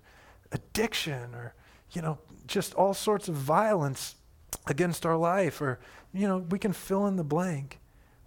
addiction 0.52 1.34
or, 1.34 1.54
you 1.92 2.02
know, 2.02 2.18
just 2.46 2.74
all 2.74 2.94
sorts 2.94 3.28
of 3.28 3.34
violence, 3.34 4.16
against 4.66 5.06
our 5.06 5.16
life, 5.16 5.60
or, 5.60 5.78
you 6.12 6.26
know, 6.26 6.38
we 6.38 6.58
can 6.58 6.72
fill 6.72 7.06
in 7.06 7.16
the 7.16 7.24
blank. 7.24 7.80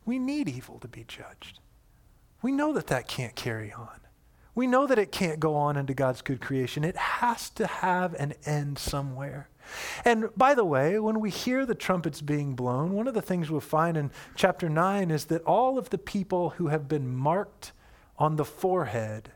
We 0.05 0.19
need 0.19 0.49
evil 0.49 0.79
to 0.79 0.87
be 0.87 1.05
judged. 1.07 1.59
We 2.41 2.51
know 2.51 2.73
that 2.73 2.87
that 2.87 3.07
can't 3.07 3.35
carry 3.35 3.71
on. 3.71 3.99
We 4.55 4.67
know 4.67 4.85
that 4.85 4.99
it 4.99 5.11
can't 5.11 5.39
go 5.39 5.55
on 5.55 5.77
into 5.77 5.93
God's 5.93 6.21
good 6.21 6.41
creation. 6.41 6.83
It 6.83 6.95
has 6.95 7.49
to 7.51 7.65
have 7.65 8.13
an 8.15 8.33
end 8.45 8.77
somewhere. 8.77 9.49
And 10.03 10.29
by 10.35 10.53
the 10.53 10.65
way, 10.65 10.99
when 10.99 11.19
we 11.19 11.29
hear 11.29 11.65
the 11.65 11.73
trumpets 11.73 12.21
being 12.21 12.53
blown, 12.53 12.91
one 12.91 13.07
of 13.07 13.13
the 13.13 13.21
things 13.21 13.49
we'll 13.49 13.61
find 13.61 13.95
in 13.95 14.11
chapter 14.35 14.69
9 14.69 15.09
is 15.09 15.25
that 15.25 15.41
all 15.43 15.77
of 15.77 15.89
the 15.89 15.97
people 15.97 16.51
who 16.51 16.67
have 16.67 16.87
been 16.87 17.07
marked 17.07 17.71
on 18.19 18.35
the 18.35 18.45
forehead 18.45 19.31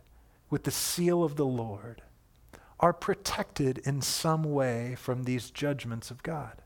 with 0.49 0.63
the 0.63 0.71
seal 0.71 1.23
of 1.23 1.37
the 1.37 1.45
Lord 1.45 2.03
are 2.79 2.93
protected 2.93 3.79
in 3.79 4.01
some 4.01 4.43
way 4.43 4.95
from 4.95 5.23
these 5.23 5.49
judgments 5.49 6.11
of 6.11 6.23
God. 6.23 6.61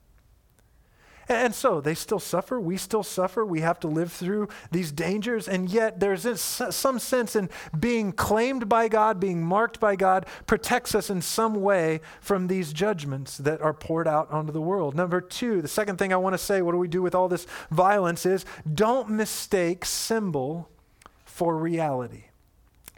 And 1.30 1.56
so 1.56 1.80
they 1.80 1.96
still 1.96 2.20
suffer. 2.20 2.60
We 2.60 2.76
still 2.76 3.04
suffer. 3.04 3.46
We 3.46 3.62
have 3.62 3.80
to 3.82 3.88
live 3.88 4.12
through 4.12 4.50
these 4.72 4.92
dangers. 4.92 5.48
And 5.48 5.70
yet, 5.70 6.02
there's 6.02 6.42
some 6.42 7.00
sense 7.00 7.38
in 7.38 7.50
being 7.80 8.12
claimed 8.12 8.68
by 8.68 8.90
God, 8.90 9.20
being 9.20 9.42
marked 9.42 9.80
by 9.80 9.96
God, 9.96 10.26
protects 10.46 10.94
us 10.94 11.10
in 11.10 11.22
some 11.22 11.62
way 11.62 12.02
from 12.20 12.48
these 12.48 12.74
judgments 12.74 13.38
that 13.38 13.62
are 13.62 13.74
poured 13.74 14.10
out 14.10 14.30
onto 14.30 14.52
the 14.52 14.60
world. 14.60 14.94
Number 14.94 15.22
two, 15.22 15.62
the 15.62 15.70
second 15.70 15.98
thing 15.98 16.12
I 16.12 16.18
want 16.18 16.34
to 16.34 16.38
say, 16.38 16.62
what 16.62 16.74
do 16.74 16.78
we 16.78 16.90
do 16.90 17.02
with 17.02 17.16
all 17.16 17.30
this 17.30 17.48
violence, 17.70 18.26
is 18.26 18.44
don't 18.74 19.10
mistake 19.10 19.86
symbol 19.86 20.70
for 21.24 21.56
reality. 21.56 22.26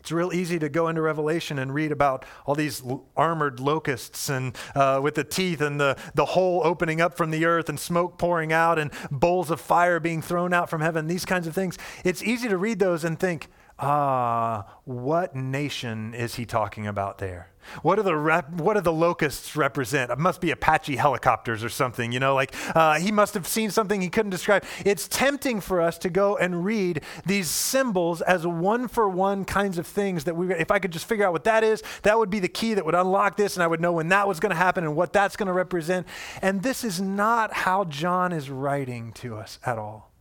It's 0.04 0.12
real 0.12 0.34
easy 0.34 0.60
to 0.60 0.68
go 0.68 0.90
into 0.90 1.02
Revelation 1.02 1.58
and 1.58 1.74
read 1.74 1.94
about 1.94 2.26
all 2.46 2.56
these 2.56 2.84
armored 3.16 3.62
locusts 3.62 4.28
and 4.28 4.54
uh, 4.76 5.00
with 5.02 5.16
the 5.16 5.24
teeth 5.24 5.62
and 5.62 5.80
the, 5.80 5.96
the 6.14 6.26
hole 6.26 6.60
opening 6.66 7.00
up 7.00 7.16
from 7.16 7.32
the 7.32 7.46
earth 7.46 7.70
and 7.70 7.80
smoke 7.80 8.18
pouring 8.18 8.52
out 8.52 8.78
and 8.78 8.92
bowls 9.10 9.50
of 9.50 9.62
fire 9.62 10.02
being 10.02 10.22
thrown 10.22 10.54
out 10.54 10.70
from 10.70 10.82
heaven, 10.82 11.08
these 11.08 11.24
kinds 11.24 11.48
of 11.48 11.56
things. 11.56 11.78
It's 12.04 12.22
easy 12.22 12.50
to 12.50 12.58
read 12.58 12.80
those 12.80 13.06
and 13.06 13.18
think, 13.18 13.48
ah, 13.80 14.66
what 14.86 15.36
nation 15.36 16.14
is 16.14 16.36
he 16.36 16.46
talking 16.46 16.88
about 16.88 17.18
there? 17.18 17.50
What 17.82 17.96
do 17.96 18.04
the 18.04 18.16
rep- 18.16 18.52
what 18.52 18.76
do 18.76 18.82
the 18.82 18.92
locusts 18.92 19.56
represent? 19.56 20.12
It 20.12 20.20
must 20.20 20.42
be 20.42 20.52
Apache 20.52 20.96
helicopters 20.96 21.64
or 21.64 21.70
something, 21.70 22.12
you 22.12 22.20
know. 22.20 22.36
Like 22.36 22.54
uh, 22.76 23.00
he 23.00 23.12
must 23.12 23.34
have 23.34 23.48
seen 23.48 23.72
something 23.72 24.02
he 24.02 24.10
couldn't 24.10 24.32
describe. 24.32 24.66
It's 24.86 25.08
tempting 25.08 25.62
for 25.62 25.82
us 25.82 25.98
to 26.00 26.10
go 26.10 26.38
and 26.38 26.66
read 26.66 27.02
these 27.26 27.50
symbols 27.50 28.22
as 28.22 28.46
one 28.46 28.88
for 28.88 29.08
one 29.08 29.46
kinds 29.46 29.78
of 29.78 29.88
things 29.88 30.26
that 30.26 30.36
we. 30.36 30.54
If 30.54 30.72
I 30.72 30.80
could 30.80 30.92
just 30.92 31.06
figure 31.06 31.26
out 31.26 31.34
what 31.34 31.46
that 31.46 31.64
is, 31.64 31.84
that 32.04 32.18
would 32.18 32.30
be 32.30 32.40
the 32.40 32.50
key 32.50 32.74
that 32.74 32.86
would 32.86 32.96
unlock 32.96 33.38
this, 33.38 33.56
and 33.56 33.64
I 33.64 33.68
would 33.68 33.82
know 33.82 33.94
when 33.94 34.10
that 34.10 34.28
was 34.28 34.40
going 34.40 34.52
to 34.52 34.56
happen 34.56 34.84
and 34.84 34.96
what 34.96 35.14
that's 35.14 35.36
going 35.36 35.48
to 35.48 35.54
represent. 35.54 36.08
And 36.42 36.64
this 36.64 36.84
is 36.84 37.00
not 37.00 37.54
how 37.54 37.86
John 37.86 38.34
is 38.34 38.50
writing 38.50 39.14
to 39.14 39.38
us 39.38 39.60
at 39.66 39.78
all. 39.78 40.13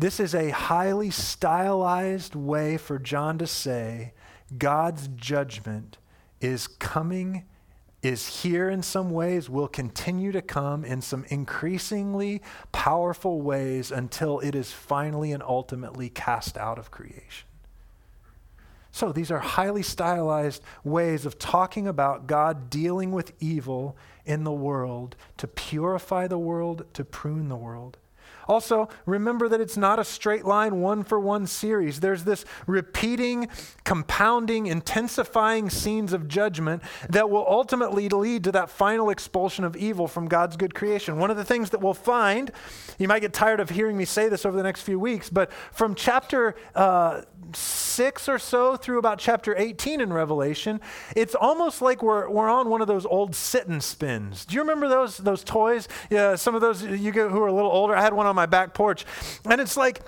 This 0.00 0.18
is 0.18 0.34
a 0.34 0.48
highly 0.48 1.10
stylized 1.10 2.34
way 2.34 2.78
for 2.78 2.98
John 2.98 3.36
to 3.36 3.46
say 3.46 4.14
God's 4.56 5.08
judgment 5.08 5.98
is 6.40 6.66
coming, 6.66 7.44
is 8.02 8.40
here 8.40 8.70
in 8.70 8.82
some 8.82 9.10
ways, 9.10 9.50
will 9.50 9.68
continue 9.68 10.32
to 10.32 10.40
come 10.40 10.86
in 10.86 11.02
some 11.02 11.26
increasingly 11.28 12.40
powerful 12.72 13.42
ways 13.42 13.90
until 13.90 14.40
it 14.40 14.54
is 14.54 14.72
finally 14.72 15.32
and 15.32 15.42
ultimately 15.42 16.08
cast 16.08 16.56
out 16.56 16.78
of 16.78 16.90
creation. 16.90 17.46
So 18.92 19.12
these 19.12 19.30
are 19.30 19.40
highly 19.40 19.82
stylized 19.82 20.62
ways 20.82 21.26
of 21.26 21.38
talking 21.38 21.86
about 21.86 22.26
God 22.26 22.70
dealing 22.70 23.12
with 23.12 23.34
evil 23.38 23.98
in 24.24 24.44
the 24.44 24.50
world 24.50 25.14
to 25.36 25.46
purify 25.46 26.26
the 26.26 26.38
world, 26.38 26.86
to 26.94 27.04
prune 27.04 27.50
the 27.50 27.56
world. 27.56 27.98
Also, 28.48 28.88
remember 29.06 29.48
that 29.48 29.60
it's 29.60 29.76
not 29.76 29.98
a 29.98 30.04
straight 30.04 30.44
line, 30.44 30.80
one 30.80 31.04
for 31.04 31.18
one 31.18 31.46
series. 31.46 32.00
There's 32.00 32.24
this 32.24 32.44
repeating, 32.66 33.48
compounding, 33.84 34.66
intensifying 34.66 35.70
scenes 35.70 36.12
of 36.12 36.28
judgment 36.28 36.82
that 37.08 37.30
will 37.30 37.46
ultimately 37.48 38.08
lead 38.08 38.44
to 38.44 38.52
that 38.52 38.70
final 38.70 39.10
expulsion 39.10 39.64
of 39.64 39.76
evil 39.76 40.08
from 40.08 40.26
God's 40.26 40.56
good 40.56 40.74
creation. 40.74 41.18
One 41.18 41.30
of 41.30 41.36
the 41.36 41.44
things 41.44 41.70
that 41.70 41.80
we'll 41.80 41.94
find, 41.94 42.50
you 42.98 43.08
might 43.08 43.20
get 43.20 43.32
tired 43.32 43.60
of 43.60 43.70
hearing 43.70 43.96
me 43.96 44.04
say 44.04 44.28
this 44.28 44.44
over 44.44 44.56
the 44.56 44.62
next 44.62 44.82
few 44.82 44.98
weeks, 44.98 45.30
but 45.30 45.52
from 45.72 45.94
chapter 45.94 46.54
uh, 46.74 47.22
6 47.52 48.28
or 48.28 48.38
so 48.38 48.76
through 48.76 48.98
about 48.98 49.18
chapter 49.18 49.54
18 49.56 50.00
in 50.00 50.12
Revelation, 50.12 50.80
it's 51.16 51.34
almost 51.34 51.82
like 51.82 52.02
we're, 52.02 52.28
we're 52.28 52.48
on 52.48 52.68
one 52.68 52.80
of 52.80 52.86
those 52.86 53.06
old 53.06 53.34
sit 53.34 53.66
and 53.66 53.82
spins. 53.82 54.44
Do 54.44 54.54
you 54.54 54.60
remember 54.60 54.88
those, 54.88 55.18
those 55.18 55.44
toys? 55.44 55.88
Yeah, 56.10 56.36
some 56.36 56.54
of 56.54 56.60
those 56.60 56.82
you 56.82 57.12
who 57.12 57.42
are 57.42 57.48
a 57.48 57.52
little 57.52 57.70
older. 57.70 57.94
I 57.94 58.02
had 58.02 58.12
one 58.12 58.26
on 58.30 58.36
my 58.36 58.46
back 58.46 58.72
porch. 58.72 59.04
And 59.44 59.60
it's 59.60 59.76
like, 59.76 60.00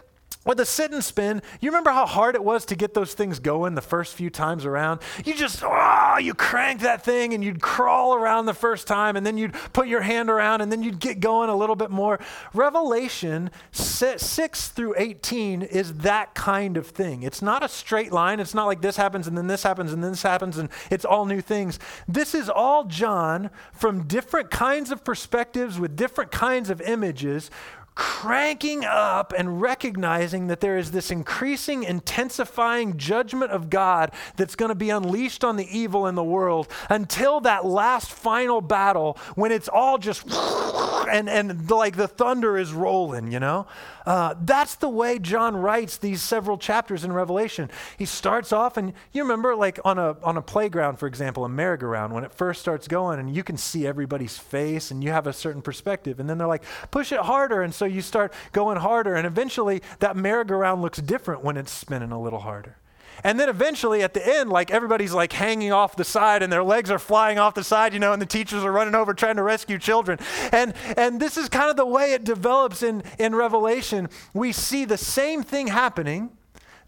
with 0.44 0.58
a 0.58 0.66
sit 0.66 0.90
and 0.92 1.04
spin, 1.04 1.40
you 1.60 1.70
remember 1.70 1.90
how 1.90 2.04
hard 2.04 2.34
it 2.34 2.42
was 2.42 2.64
to 2.66 2.74
get 2.74 2.94
those 2.94 3.14
things 3.14 3.38
going 3.38 3.76
the 3.76 3.80
first 3.80 4.14
few 4.14 4.28
times 4.28 4.64
around? 4.64 5.00
You 5.24 5.34
just, 5.34 5.62
oh, 5.64 6.18
you 6.20 6.34
crank 6.34 6.80
that 6.80 7.04
thing 7.04 7.32
and 7.32 7.44
you'd 7.44 7.62
crawl 7.62 8.14
around 8.14 8.46
the 8.46 8.54
first 8.54 8.88
time 8.88 9.14
and 9.14 9.24
then 9.24 9.38
you'd 9.38 9.52
put 9.72 9.86
your 9.86 10.00
hand 10.00 10.28
around 10.28 10.60
and 10.60 10.72
then 10.72 10.82
you'd 10.82 10.98
get 10.98 11.20
going 11.20 11.48
a 11.48 11.54
little 11.54 11.76
bit 11.76 11.92
more. 11.92 12.18
Revelation 12.52 13.50
6 13.70 14.68
through 14.68 14.94
18 14.98 15.62
is 15.62 15.94
that 15.98 16.34
kind 16.34 16.76
of 16.76 16.88
thing. 16.88 17.22
It's 17.22 17.40
not 17.40 17.62
a 17.62 17.68
straight 17.68 18.10
line. 18.10 18.40
It's 18.40 18.54
not 18.54 18.66
like 18.66 18.82
this 18.82 18.96
happens 18.96 19.28
and 19.28 19.38
then 19.38 19.46
this 19.46 19.62
happens 19.62 19.92
and 19.92 20.02
then 20.02 20.10
this 20.10 20.22
happens 20.22 20.58
and 20.58 20.70
it's 20.90 21.04
all 21.04 21.24
new 21.24 21.40
things. 21.40 21.78
This 22.08 22.34
is 22.34 22.50
all 22.50 22.84
John 22.84 23.50
from 23.72 24.08
different 24.08 24.50
kinds 24.50 24.90
of 24.90 25.04
perspectives 25.04 25.78
with 25.78 25.94
different 25.94 26.32
kinds 26.32 26.68
of 26.68 26.80
images 26.80 27.48
cranking 27.94 28.84
up 28.84 29.34
and 29.36 29.60
recognizing 29.60 30.46
that 30.46 30.60
there 30.60 30.78
is 30.78 30.92
this 30.92 31.10
increasing, 31.10 31.82
intensifying 31.82 32.96
judgment 32.96 33.50
of 33.50 33.68
God 33.68 34.12
that's 34.36 34.56
going 34.56 34.70
to 34.70 34.74
be 34.74 34.90
unleashed 34.90 35.44
on 35.44 35.56
the 35.56 35.66
evil 35.76 36.06
in 36.06 36.14
the 36.14 36.24
world 36.24 36.68
until 36.88 37.40
that 37.40 37.66
last 37.66 38.10
final 38.10 38.60
battle 38.60 39.18
when 39.34 39.52
it's 39.52 39.68
all 39.68 39.98
just 39.98 40.24
and, 41.10 41.28
and 41.28 41.70
like 41.70 41.96
the 41.96 42.08
thunder 42.08 42.56
is 42.56 42.72
rolling, 42.72 43.30
you 43.30 43.40
know? 43.40 43.66
Uh, 44.06 44.34
that's 44.42 44.74
the 44.76 44.88
way 44.88 45.18
John 45.18 45.56
writes 45.56 45.96
these 45.96 46.22
several 46.22 46.58
chapters 46.58 47.04
in 47.04 47.12
Revelation. 47.12 47.70
He 47.96 48.04
starts 48.04 48.52
off, 48.52 48.76
and 48.76 48.94
you 49.12 49.22
remember, 49.22 49.54
like 49.54 49.78
on 49.84 49.98
a, 49.98 50.16
on 50.22 50.36
a 50.36 50.42
playground, 50.42 50.98
for 50.98 51.06
example, 51.06 51.44
a 51.44 51.48
merry-go-round, 51.48 52.12
when 52.12 52.24
it 52.24 52.32
first 52.32 52.60
starts 52.60 52.88
going, 52.88 53.20
and 53.20 53.34
you 53.34 53.44
can 53.44 53.56
see 53.56 53.86
everybody's 53.86 54.36
face 54.36 54.90
and 54.90 55.04
you 55.04 55.10
have 55.10 55.26
a 55.26 55.32
certain 55.32 55.62
perspective. 55.62 56.18
And 56.18 56.28
then 56.28 56.38
they're 56.38 56.48
like, 56.48 56.64
push 56.90 57.12
it 57.12 57.20
harder. 57.20 57.62
And 57.62 57.74
so 57.74 57.81
you 57.88 58.02
start 58.02 58.32
going 58.52 58.78
harder. 58.78 59.14
And 59.14 59.26
eventually, 59.26 59.82
that 59.98 60.16
merry-go-round 60.16 60.82
looks 60.82 60.98
different 60.98 61.44
when 61.44 61.56
it's 61.56 61.72
spinning 61.72 62.12
a 62.12 62.20
little 62.20 62.40
harder. 62.40 62.76
And 63.24 63.38
then 63.38 63.48
eventually 63.48 64.02
at 64.02 64.14
the 64.14 64.26
end, 64.26 64.50
like 64.50 64.70
everybody's 64.70 65.12
like 65.12 65.32
hanging 65.32 65.72
off 65.72 65.96
the 65.96 66.04
side 66.04 66.42
and 66.42 66.52
their 66.52 66.64
legs 66.64 66.90
are 66.90 66.98
flying 66.98 67.38
off 67.38 67.54
the 67.54 67.62
side, 67.62 67.92
you 67.92 68.00
know, 68.00 68.12
and 68.12 68.20
the 68.20 68.26
teachers 68.26 68.64
are 68.64 68.72
running 68.72 68.94
over 68.94 69.14
trying 69.14 69.36
to 69.36 69.42
rescue 69.42 69.78
children. 69.78 70.18
And 70.50 70.74
and 70.96 71.20
this 71.20 71.36
is 71.36 71.48
kind 71.48 71.70
of 71.70 71.76
the 71.76 71.86
way 71.86 72.14
it 72.14 72.24
develops 72.24 72.82
in, 72.82 73.02
in 73.18 73.34
Revelation. 73.34 74.08
We 74.34 74.52
see 74.52 74.84
the 74.84 74.98
same 74.98 75.42
thing 75.42 75.68
happening 75.68 76.30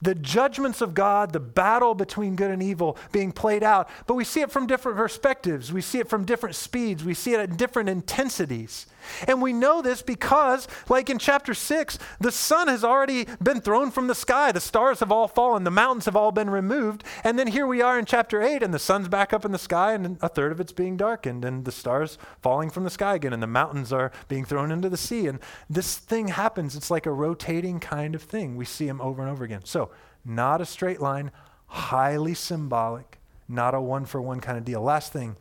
the 0.03 0.15
judgments 0.15 0.83
of 0.83 0.93
God, 0.93 1.33
the 1.33 1.41
battle 1.41 1.95
between 1.95 2.37
good 2.37 2.51
and 2.51 2.63
evil 2.63 2.99
being 3.11 3.33
played 3.33 3.63
out, 3.63 3.89
but 4.07 4.15
we 4.15 4.25
see 4.25 4.43
it 4.43 4.51
from 4.51 4.67
different 4.67 4.99
perspectives. 4.99 5.73
We 5.73 5.81
see 5.81 5.99
it 5.99 6.11
from 6.11 6.27
different 6.27 6.57
speeds. 6.57 7.03
We 7.03 7.15
see 7.15 7.33
it 7.33 7.41
at 7.41 7.57
different 7.57 7.89
intensities. 7.89 8.87
And 9.27 9.41
we 9.41 9.53
know 9.53 9.83
this 9.83 10.03
because, 10.03 10.69
like 10.89 11.11
in 11.11 11.19
chapter 11.19 11.55
6, 11.55 11.99
the 12.21 12.33
sun 12.33 12.69
has 12.69 12.85
already 12.85 13.27
been 13.43 13.61
thrown 13.61 13.91
from 13.91 14.07
the 14.07 14.15
sky. 14.15 14.53
The 14.53 14.61
stars 14.61 15.01
have 15.01 15.13
all 15.13 15.29
fallen. 15.29 15.65
The 15.65 15.71
mountains 15.71 16.05
have 16.07 16.17
all 16.17 16.33
been 16.33 16.51
removed. 16.51 17.05
And 17.23 17.39
then 17.39 17.49
here 17.49 17.67
we 17.67 17.83
are 17.83 17.99
in 17.99 18.05
chapter 18.05 18.43
8, 18.43 18.63
and 18.63 18.73
the 18.73 18.79
sun's 18.79 19.09
back 19.09 19.33
up 19.33 19.45
in 19.45 19.53
the 19.53 19.59
sky, 19.59 19.93
and 19.93 20.19
a 20.21 20.29
third 20.29 20.53
of 20.53 20.61
it's 20.61 20.73
being 20.73 20.97
darkened, 20.97 21.45
and 21.45 21.65
the 21.65 21.73
stars 21.73 22.19
falling 22.41 22.71
from 22.71 22.85
the 22.85 22.91
sky 22.91 23.15
again, 23.15 23.33
and 23.33 23.43
the 23.43 23.47
mountains 23.47 23.93
are 23.93 24.13
being 24.29 24.45
thrown 24.45 24.71
into 24.71 24.89
the 24.89 24.97
sea. 24.97 25.27
And 25.27 25.41
this 25.69 25.97
thing 25.97 26.29
happens. 26.29 26.77
It's 26.77 26.91
like 26.91 27.07
a 27.07 27.13
rotating 27.13 27.81
kind 27.81 28.15
of 28.15 28.23
thing. 28.23 28.57
We 28.57 28.65
see 28.65 28.87
them 28.87 29.01
over 29.01 29.23
and 29.23 29.31
over 29.31 29.45
again. 29.45 29.63
So, 29.65 29.91
not 30.25 30.61
a 30.61 30.67
straight 30.67 31.01
line, 31.01 31.31
highly 31.67 32.35
symbolic, 32.35 33.19
not 33.49 33.75
a 33.75 33.81
one 33.81 34.07
for 34.07 34.23
one 34.23 34.41
kind 34.41 34.57
of 34.57 34.65
deal. 34.65 34.81
Last 34.81 35.13
thing 35.13 35.37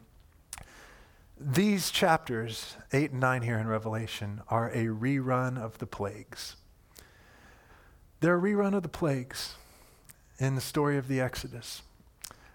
these 1.45 1.91
chapters, 1.91 2.75
8 2.93 3.11
and 3.11 3.19
9 3.19 3.41
here 3.41 3.57
in 3.57 3.67
Revelation, 3.67 4.41
are 4.49 4.69
a 4.69 4.85
rerun 4.85 5.57
of 5.57 5.77
the 5.79 5.85
plagues. 5.85 6.55
They're 8.21 8.37
a 8.37 8.41
rerun 8.41 8.73
of 8.73 8.83
the 8.83 8.89
plagues 8.89 9.55
in 10.39 10.55
the 10.55 10.61
story 10.61 10.97
of 10.97 11.07
the 11.07 11.19
Exodus. 11.19 11.81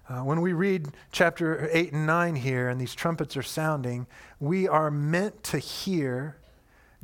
Uh, 0.08 0.20
when 0.20 0.40
we 0.40 0.54
read 0.54 0.88
chapter 1.12 1.68
8 1.70 1.92
and 1.92 2.06
9 2.06 2.36
here, 2.36 2.68
and 2.70 2.80
these 2.80 2.94
trumpets 2.94 3.36
are 3.36 3.42
sounding, 3.42 4.06
we 4.40 4.66
are 4.66 4.90
meant 4.90 5.42
to 5.44 5.58
hear 5.58 6.36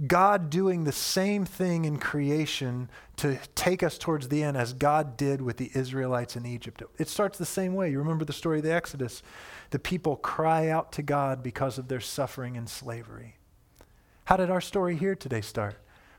God 0.07 0.51
doing 0.51 0.85
the 0.85 0.93
same 0.93 1.45
thing 1.45 1.85
in 1.85 1.99
creation 1.99 2.89
to 3.17 3.39
take 3.55 3.83
us 3.83 3.97
towards 3.97 4.29
the 4.29 4.43
end 4.43 4.57
as 4.57 4.73
God 4.73 5.17
did 5.17 5.41
with 5.41 5.57
the 5.57 5.71
Israelites 5.75 6.35
in 6.35 6.47
Egypt. 6.47 6.83
It 6.99 7.09
starts 7.09 7.39
the 7.39 7.47
same 7.47 7.75
way. 7.75 7.91
You 7.91 7.99
remember 7.99 8.25
the 8.25 8.33
story 8.33 8.59
of 8.59 8.65
the 8.65 8.73
Exodus. 8.75 9.23
The 9.75 9.81
people 9.81 10.15
cry 10.15 10.69
out 10.69 10.93
to 10.93 11.03
God 11.03 11.43
because 11.43 11.79
of 11.79 11.89
their 11.89 11.99
suffering 11.99 12.57
and 12.57 12.69
slavery. 12.69 13.39
How 14.27 14.37
did 14.37 14.49
our 14.49 14.61
story 14.61 14.95
here 14.95 15.17
today 15.17 15.41
start? 15.41 15.79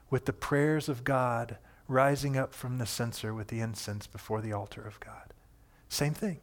With 0.10 0.26
the 0.26 0.34
prayers 0.34 0.90
of 0.90 1.06
God 1.06 1.58
rising 1.88 2.36
up 2.36 2.54
from 2.54 2.80
the 2.80 2.86
censer 2.86 3.34
with 3.34 3.48
the 3.48 3.62
incense 3.62 4.08
before 4.08 4.42
the 4.42 4.52
altar 4.52 4.82
of 4.82 5.00
God. 5.00 5.34
Same 5.88 6.14
thing. 6.14 6.42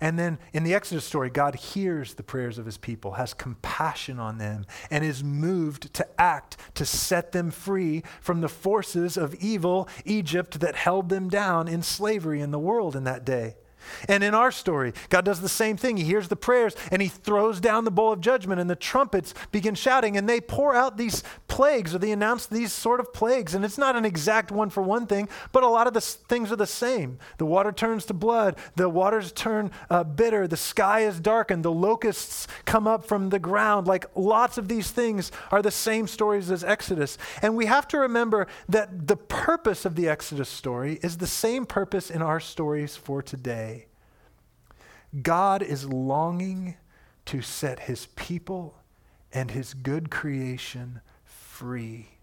And 0.00 0.16
then 0.16 0.38
in 0.52 0.62
the 0.62 0.72
Exodus 0.72 1.04
story, 1.04 1.30
God 1.30 1.56
hears 1.56 2.14
the 2.14 2.22
prayers 2.22 2.58
of 2.58 2.66
his 2.66 2.78
people, 2.78 3.14
has 3.14 3.34
compassion 3.34 4.20
on 4.20 4.38
them, 4.38 4.64
and 4.88 5.04
is 5.04 5.24
moved 5.24 5.92
to 5.94 6.06
act 6.16 6.58
to 6.76 6.86
set 6.86 7.32
them 7.32 7.50
free 7.50 8.04
from 8.20 8.40
the 8.40 8.48
forces 8.48 9.16
of 9.16 9.34
evil 9.34 9.88
Egypt 10.04 10.60
that 10.60 10.76
held 10.76 11.08
them 11.08 11.28
down 11.28 11.66
in 11.66 11.82
slavery 11.82 12.40
in 12.40 12.52
the 12.52 12.60
world 12.60 12.94
in 12.94 13.02
that 13.02 13.24
day. 13.24 13.56
And 14.08 14.22
in 14.22 14.34
our 14.34 14.50
story, 14.50 14.92
God 15.08 15.24
does 15.24 15.40
the 15.40 15.48
same 15.48 15.76
thing. 15.76 15.96
He 15.96 16.04
hears 16.04 16.28
the 16.28 16.36
prayers 16.36 16.74
and 16.90 17.02
he 17.02 17.08
throws 17.08 17.60
down 17.60 17.84
the 17.84 17.90
bowl 17.90 18.12
of 18.12 18.20
judgment, 18.20 18.60
and 18.60 18.68
the 18.68 18.76
trumpets 18.76 19.34
begin 19.50 19.74
shouting, 19.74 20.16
and 20.16 20.28
they 20.28 20.40
pour 20.40 20.74
out 20.74 20.96
these 20.96 21.22
plagues, 21.48 21.94
or 21.94 21.98
they 21.98 22.12
announce 22.12 22.46
these 22.46 22.72
sort 22.72 23.00
of 23.00 23.12
plagues. 23.12 23.54
And 23.54 23.64
it's 23.64 23.78
not 23.78 23.96
an 23.96 24.04
exact 24.04 24.50
one 24.50 24.70
for 24.70 24.82
one 24.82 25.06
thing, 25.06 25.28
but 25.52 25.62
a 25.62 25.68
lot 25.68 25.86
of 25.86 25.94
the 25.94 26.00
things 26.00 26.50
are 26.52 26.56
the 26.56 26.66
same. 26.66 27.18
The 27.38 27.46
water 27.46 27.72
turns 27.72 28.04
to 28.06 28.14
blood, 28.14 28.56
the 28.76 28.88
waters 28.88 29.32
turn 29.32 29.70
uh, 29.90 30.04
bitter, 30.04 30.46
the 30.46 30.56
sky 30.56 31.00
is 31.00 31.20
darkened, 31.20 31.64
the 31.64 31.72
locusts 31.72 32.46
come 32.64 32.86
up 32.86 33.04
from 33.04 33.30
the 33.30 33.38
ground. 33.38 33.86
Like 33.86 34.06
lots 34.14 34.58
of 34.58 34.68
these 34.68 34.90
things 34.90 35.32
are 35.50 35.62
the 35.62 35.70
same 35.70 36.06
stories 36.06 36.50
as 36.50 36.64
Exodus. 36.64 37.18
And 37.40 37.56
we 37.56 37.66
have 37.66 37.88
to 37.88 37.98
remember 37.98 38.46
that 38.68 39.06
the 39.06 39.16
purpose 39.16 39.84
of 39.84 39.96
the 39.96 40.08
Exodus 40.08 40.48
story 40.48 40.98
is 41.02 41.16
the 41.16 41.26
same 41.26 41.66
purpose 41.66 42.10
in 42.10 42.22
our 42.22 42.40
stories 42.40 42.96
for 42.96 43.22
today. 43.22 43.71
God 45.20 45.62
is 45.62 45.84
longing 45.84 46.76
to 47.26 47.42
set 47.42 47.80
his 47.80 48.06
people 48.16 48.76
and 49.32 49.50
his 49.50 49.74
good 49.74 50.10
creation 50.10 51.00
free 51.24 52.18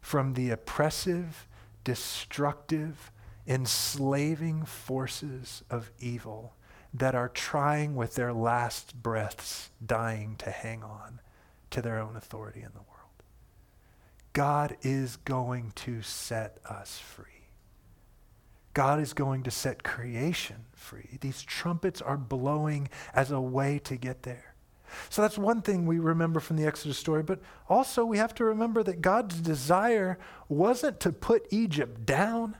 from 0.00 0.34
the 0.34 0.50
oppressive, 0.50 1.46
destructive, 1.84 3.12
enslaving 3.46 4.64
forces 4.64 5.62
of 5.70 5.90
evil 6.00 6.54
that 6.92 7.14
are 7.14 7.28
trying 7.28 7.94
with 7.94 8.14
their 8.14 8.32
last 8.32 9.02
breaths, 9.02 9.70
dying 9.84 10.34
to 10.38 10.50
hang 10.50 10.82
on 10.82 11.20
to 11.70 11.82
their 11.82 11.98
own 12.00 12.16
authority 12.16 12.60
in 12.60 12.70
the 12.72 12.78
world. 12.78 13.22
God 14.32 14.76
is 14.82 15.16
going 15.16 15.72
to 15.76 16.02
set 16.02 16.58
us 16.68 16.98
free. 16.98 17.35
God 18.76 19.00
is 19.00 19.14
going 19.14 19.42
to 19.44 19.50
set 19.50 19.84
creation 19.84 20.66
free. 20.74 21.16
These 21.22 21.40
trumpets 21.40 22.02
are 22.02 22.18
blowing 22.18 22.90
as 23.14 23.30
a 23.30 23.40
way 23.40 23.78
to 23.84 23.96
get 23.96 24.24
there. 24.24 24.54
So 25.08 25.22
that's 25.22 25.38
one 25.38 25.62
thing 25.62 25.86
we 25.86 25.98
remember 25.98 26.40
from 26.40 26.56
the 26.56 26.66
Exodus 26.66 26.98
story, 26.98 27.22
but 27.22 27.40
also 27.70 28.04
we 28.04 28.18
have 28.18 28.34
to 28.34 28.44
remember 28.44 28.82
that 28.82 29.00
God's 29.00 29.40
desire 29.40 30.18
wasn't 30.50 31.00
to 31.00 31.10
put 31.10 31.46
Egypt 31.50 32.04
down. 32.04 32.54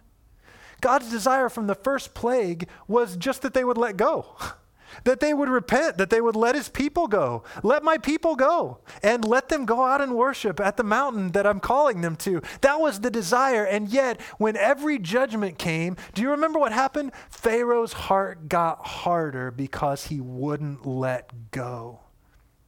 God's 0.81 1.11
desire 1.11 1.51
from 1.51 1.67
the 1.67 1.75
first 1.75 2.15
plague 2.15 2.67
was 2.89 3.19
just 3.19 3.43
that 3.43 3.53
they 3.53 3.63
would 3.63 3.77
let 3.77 3.99
go. 3.99 4.37
that 5.05 5.21
they 5.21 5.35
would 5.35 5.49
repent, 5.49 5.99
that 5.99 6.11
they 6.11 6.21
would 6.21 6.37
let 6.37 6.55
his 6.55 6.69
people 6.69 7.07
go. 7.07 7.43
Let 7.63 7.83
my 7.83 7.99
people 7.99 8.37
go 8.37 8.79
and 9.03 9.25
let 9.25 9.49
them 9.49 9.65
go 9.65 9.85
out 9.85 10.01
and 10.01 10.15
worship 10.15 10.61
at 10.61 10.77
the 10.77 10.83
mountain 10.83 11.33
that 11.33 11.47
I'm 11.47 11.61
calling 11.61 12.01
them 12.01 12.17
to. 12.17 12.43
That 12.61 12.81
was 12.81 13.01
the 13.01 13.11
desire. 13.11 13.65
And 13.65 13.89
yet, 13.89 14.21
when 14.39 14.57
every 14.57 14.99
judgment 14.99 15.59
came, 15.59 15.97
do 16.15 16.23
you 16.23 16.31
remember 16.31 16.59
what 16.59 16.73
happened? 16.73 17.13
Pharaoh's 17.31 17.93
heart 17.93 18.49
got 18.49 18.87
harder 18.87 19.51
because 19.51 20.07
he 20.07 20.21
wouldn't 20.21 20.87
let 20.87 21.51
go 21.51 22.01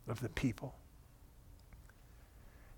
of 0.06 0.20
the 0.20 0.28
people. 0.28 0.74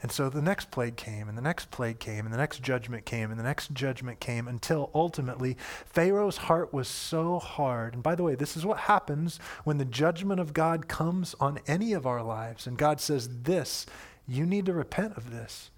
And 0.02 0.10
so 0.10 0.30
the 0.30 0.40
next 0.40 0.70
plague 0.70 0.96
came, 0.96 1.28
and 1.28 1.36
the 1.36 1.42
next 1.42 1.70
plague 1.70 1.98
came, 1.98 2.24
and 2.24 2.32
the 2.32 2.38
next 2.38 2.62
judgment 2.62 3.04
came, 3.04 3.30
and 3.30 3.38
the 3.38 3.44
next 3.44 3.72
judgment 3.72 4.18
came 4.18 4.48
until 4.48 4.90
ultimately 4.94 5.58
Pharaoh's 5.84 6.38
heart 6.38 6.72
was 6.72 6.88
so 6.88 7.38
hard. 7.38 7.94
And 7.94 8.02
by 8.02 8.14
the 8.14 8.22
way, 8.22 8.34
this 8.34 8.56
is 8.56 8.64
what 8.64 8.78
happens 8.78 9.38
when 9.64 9.76
the 9.76 9.84
judgment 9.84 10.40
of 10.40 10.54
God 10.54 10.88
comes 10.88 11.34
on 11.38 11.60
any 11.66 11.92
of 11.92 12.06
our 12.06 12.22
lives. 12.22 12.66
And 12.66 12.78
God 12.78 13.00
says, 13.00 13.28
This, 13.42 13.84
you 14.26 14.46
need 14.46 14.66
to 14.66 14.72
repent 14.72 15.18
of 15.18 15.30
this. 15.30 15.70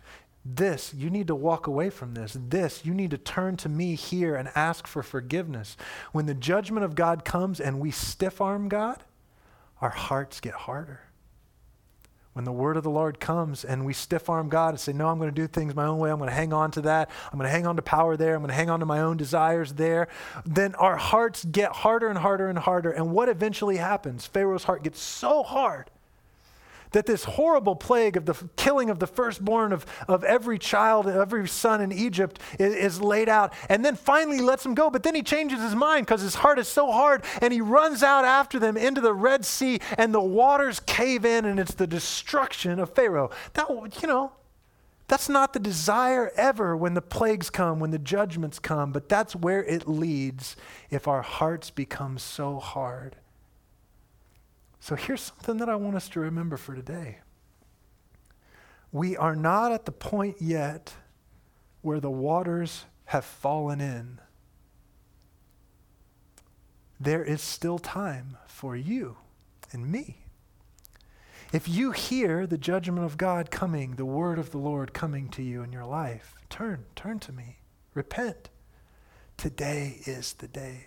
This, 0.45 0.93
you 0.95 1.11
need 1.11 1.29
to 1.29 1.35
walk 1.35 1.67
away 1.67 1.91
from 1.91 2.15
this. 2.15 2.37
This, 2.49 2.85
you 2.85 2.95
need 2.95 3.11
to 3.13 3.19
turn 3.19 3.57
to 3.59 3.69
me 3.69 3.95
here 3.95 4.35
and 4.37 4.51
ask 4.55 4.87
for 4.87 5.03
forgiveness. 5.03 5.77
When 6.13 6.27
the 6.27 6.35
judgment 6.35 6.85
of 6.85 6.95
God 6.95 7.25
comes 7.25 7.61
and 7.61 7.81
we 7.81 7.91
stiff 7.91 8.41
arm 8.41 8.69
God, 8.69 9.03
our 9.81 9.91
hearts 9.91 10.41
get 10.41 10.55
harder 10.55 11.01
when 12.33 12.45
the 12.45 12.53
word 12.53 12.77
of 12.77 12.83
the 12.83 12.90
Lord 12.90 13.21
comes 13.21 13.64
and 13.64 13.85
we 13.85 13.92
stiff 13.92 14.29
arm 14.29 14.49
God 14.49 14.71
and 14.71 14.81
say, 14.81 14.92
No, 14.92 15.09
I'm 15.09 15.18
going 15.18 15.31
to 15.31 15.35
do 15.35 15.47
things 15.47 15.75
my 15.75 15.85
own 15.85 15.99
way, 15.99 16.11
I'm 16.11 16.18
going 16.18 16.31
to 16.31 16.35
hang 16.35 16.53
on 16.53 16.71
to 16.73 16.83
that, 16.83 17.11
I'm 17.31 17.38
going 17.38 17.49
to 17.49 17.53
hang 17.53 17.66
on 17.66 17.77
to 17.77 17.83
power 17.83 18.16
there, 18.16 18.35
I'm 18.35 18.40
going 18.40 18.49
to 18.49 18.55
hang 18.55 18.71
on 18.71 18.81
to 18.81 18.87
my 18.87 19.01
own 19.01 19.16
desires 19.16 19.75
there, 19.75 20.09
then 20.45 20.75
our 20.77 20.97
hearts 20.97 21.45
get 21.45 21.73
harder 21.73 22.09
and 22.09 22.18
harder 22.18 22.49
and 22.49 22.59
harder. 22.59 22.90
And 22.90 23.12
what 23.12 23.29
eventually 23.29 23.77
happens? 23.77 24.27
Pharaoh's 24.27 24.64
heart 24.64 24.83
gets 24.83 25.01
so 25.01 25.42
hard 25.42 25.90
that 26.93 27.07
this 27.07 27.25
horrible 27.25 27.77
plague 27.77 28.17
of 28.17 28.27
the 28.27 28.35
killing 28.57 28.91
of 28.91 28.99
the 28.99 29.07
firstborn 29.07 29.73
of, 29.73 29.87
of 30.09 30.25
every 30.25 30.59
child, 30.59 31.07
and 31.07 31.17
every 31.17 31.49
son 31.49 31.81
in 31.81 31.93
Egypt 31.93 32.41
is, 32.59 32.75
is 32.75 33.01
laid 33.01 33.29
out. 33.29 33.53
And 33.69 33.85
then 33.85 33.97
finally 33.97 34.41
lets 34.41 34.63
them 34.63 34.75
go. 34.75 34.91
But 34.91 35.03
then 35.03 35.15
he 35.15 35.23
changes 35.23 35.61
his 35.61 35.75
mind 35.75 36.07
because 36.07 36.23
his 36.23 36.37
heart 36.37 36.59
is 36.59 36.69
so 36.69 36.91
hard 36.91 37.25
and 37.41 37.53
he 37.53 37.61
runs 37.61 38.03
out 38.03 38.25
after 38.25 38.59
them 38.59 38.77
into 38.77 39.01
the 39.01 39.15
Red 39.15 39.45
Sea 39.45 39.81
and 39.99 40.15
the 40.15 40.21
waters 40.21 40.81
cave 40.81 41.25
in 41.25 41.45
and 41.45 41.59
it's 41.59 41.75
the 41.75 41.87
destruction 41.87 42.79
of 42.79 42.95
Pharaoh. 42.95 43.31
That, 43.55 43.69
you 44.03 44.09
know, 44.09 44.33
that's 45.09 45.29
not 45.29 45.53
the 45.53 45.59
desire 45.59 46.33
ever 46.37 46.77
when 46.77 46.95
the 46.95 47.03
plagues 47.03 47.51
come, 47.51 47.81
when 47.81 47.91
the 47.91 47.99
judgments 47.99 48.59
come, 48.59 48.93
but 48.93 49.09
that's 49.09 49.37
where 49.37 49.63
it 49.65 49.89
leads 49.89 50.57
if 50.91 51.07
our 51.07 51.23
hearts 51.23 51.71
become 51.71 52.19
so 52.19 52.59
hard. 52.59 53.17
So 54.83 54.97
here's 54.97 55.21
something 55.21 55.59
that 55.59 55.68
I 55.68 55.77
want 55.77 55.95
us 55.95 56.09
to 56.09 56.18
remember 56.18 56.57
for 56.57 56.75
today. 56.75 57.21
We 58.90 59.16
are 59.16 59.37
not 59.37 59.71
at 59.71 59.85
the 59.85 59.92
point 59.92 60.38
yet 60.42 60.92
where 61.83 62.01
the 62.01 62.11
waters 62.11 62.87
have 63.05 63.25
fallen 63.25 63.81
in. 63.81 64.21
There 66.99 67.23
is 67.23 67.40
still 67.40 67.79
time 67.79 68.37
for 68.49 68.75
you 68.75 69.18
and 69.71 69.88
me. 69.88 70.16
If 71.53 71.68
you 71.68 71.92
hear 71.92 72.45
the 72.45 72.59
judgment 72.59 73.05
of 73.05 73.16
God 73.16 73.53
coming, 73.53 73.92
the 73.92 74.05
word 74.05 74.40
of 74.40 74.51
the 74.51 74.59
Lord 74.59 74.92
coming 74.92 75.29
to 75.29 75.45
you 75.45 75.62
in 75.62 75.71
your 75.71 75.87
life, 75.87 76.35
turn, 76.51 76.87
turn 76.97 77.21
to 77.21 77.31
me. 77.31 77.61
Repent. 77.95 78.51
Today 79.37 80.01
is 80.07 80.33
the 80.33 80.49
day. 80.49 80.87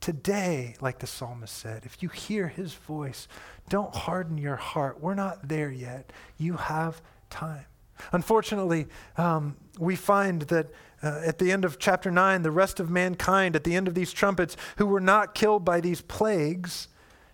Today, 0.00 0.76
like 0.80 0.98
the 0.98 1.06
psalmist 1.06 1.54
said, 1.54 1.82
if 1.84 2.02
you 2.02 2.08
hear 2.08 2.48
his 2.48 2.72
voice, 2.72 3.28
don't 3.68 3.94
harden 3.94 4.38
your 4.38 4.56
heart. 4.56 5.00
We're 5.00 5.14
not 5.14 5.48
there 5.48 5.70
yet. 5.70 6.12
You 6.38 6.56
have 6.56 7.02
time. 7.28 7.66
Unfortunately, 8.12 8.86
um, 9.18 9.56
we 9.78 9.96
find 9.96 10.42
that 10.42 10.68
uh, 11.02 11.20
at 11.24 11.38
the 11.38 11.52
end 11.52 11.64
of 11.64 11.78
chapter 11.78 12.10
9, 12.10 12.42
the 12.42 12.50
rest 12.50 12.80
of 12.80 12.90
mankind, 12.90 13.54
at 13.56 13.64
the 13.64 13.76
end 13.76 13.88
of 13.88 13.94
these 13.94 14.12
trumpets, 14.12 14.56
who 14.76 14.86
were 14.86 15.00
not 15.00 15.34
killed 15.34 15.64
by 15.64 15.80
these 15.80 16.00
plagues, 16.00 16.88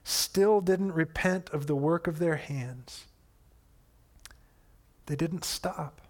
still 0.04 0.60
didn't 0.60 0.92
repent 0.92 1.50
of 1.50 1.66
the 1.66 1.76
work 1.76 2.06
of 2.06 2.18
their 2.18 2.36
hands. 2.36 3.06
They 5.06 5.16
didn't 5.16 5.44
stop. 5.44 6.00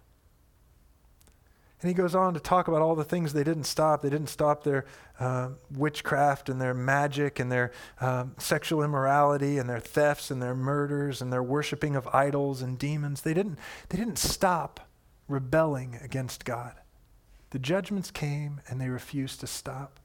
And 1.81 1.89
he 1.89 1.93
goes 1.93 2.15
on 2.15 2.33
to 2.33 2.39
talk 2.39 2.67
about 2.67 2.81
all 2.81 2.95
the 2.95 3.03
things 3.03 3.33
they 3.33 3.43
didn't 3.43 3.65
stop. 3.65 4.01
They 4.01 4.09
didn't 4.09 4.29
stop 4.29 4.63
their 4.63 4.85
uh, 5.19 5.49
witchcraft 5.71 6.49
and 6.49 6.59
their 6.59 6.73
magic 6.73 7.39
and 7.39 7.51
their 7.51 7.71
um, 8.01 8.33
sexual 8.39 8.83
immorality 8.83 9.59
and 9.59 9.69
their 9.69 9.79
thefts 9.79 10.31
and 10.31 10.41
their 10.41 10.55
murders 10.55 11.21
and 11.21 11.31
their 11.31 11.43
worshiping 11.43 11.95
of 11.95 12.07
idols 12.07 12.63
and 12.63 12.79
demons. 12.79 13.21
They 13.21 13.35
didn't, 13.35 13.59
they 13.89 13.97
didn't 13.97 14.17
stop 14.17 14.89
rebelling 15.27 15.99
against 16.01 16.45
God. 16.45 16.73
The 17.51 17.59
judgments 17.59 18.09
came 18.09 18.59
and 18.67 18.81
they 18.81 18.89
refused 18.89 19.39
to 19.41 19.47
stop. 19.47 19.99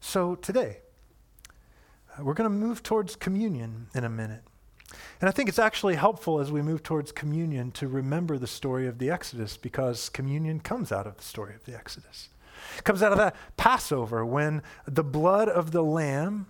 So 0.00 0.34
today, 0.34 0.78
uh, 2.18 2.24
we're 2.24 2.34
going 2.34 2.50
to 2.50 2.56
move 2.56 2.82
towards 2.82 3.14
communion 3.14 3.86
in 3.94 4.02
a 4.02 4.10
minute. 4.10 4.42
And 5.20 5.28
I 5.28 5.32
think 5.32 5.48
it's 5.48 5.58
actually 5.58 5.94
helpful 5.94 6.40
as 6.40 6.52
we 6.52 6.62
move 6.62 6.82
towards 6.82 7.12
communion 7.12 7.70
to 7.72 7.88
remember 7.88 8.38
the 8.38 8.46
story 8.46 8.86
of 8.86 8.98
the 8.98 9.10
Exodus 9.10 9.56
because 9.56 10.08
communion 10.08 10.60
comes 10.60 10.92
out 10.92 11.06
of 11.06 11.16
the 11.16 11.24
story 11.24 11.54
of 11.54 11.64
the 11.64 11.74
Exodus. 11.74 12.28
It 12.78 12.84
comes 12.84 13.02
out 13.02 13.12
of 13.12 13.18
that 13.18 13.36
Passover 13.56 14.24
when 14.24 14.62
the 14.86 15.04
blood 15.04 15.48
of 15.48 15.72
the 15.72 15.82
lamb 15.82 16.46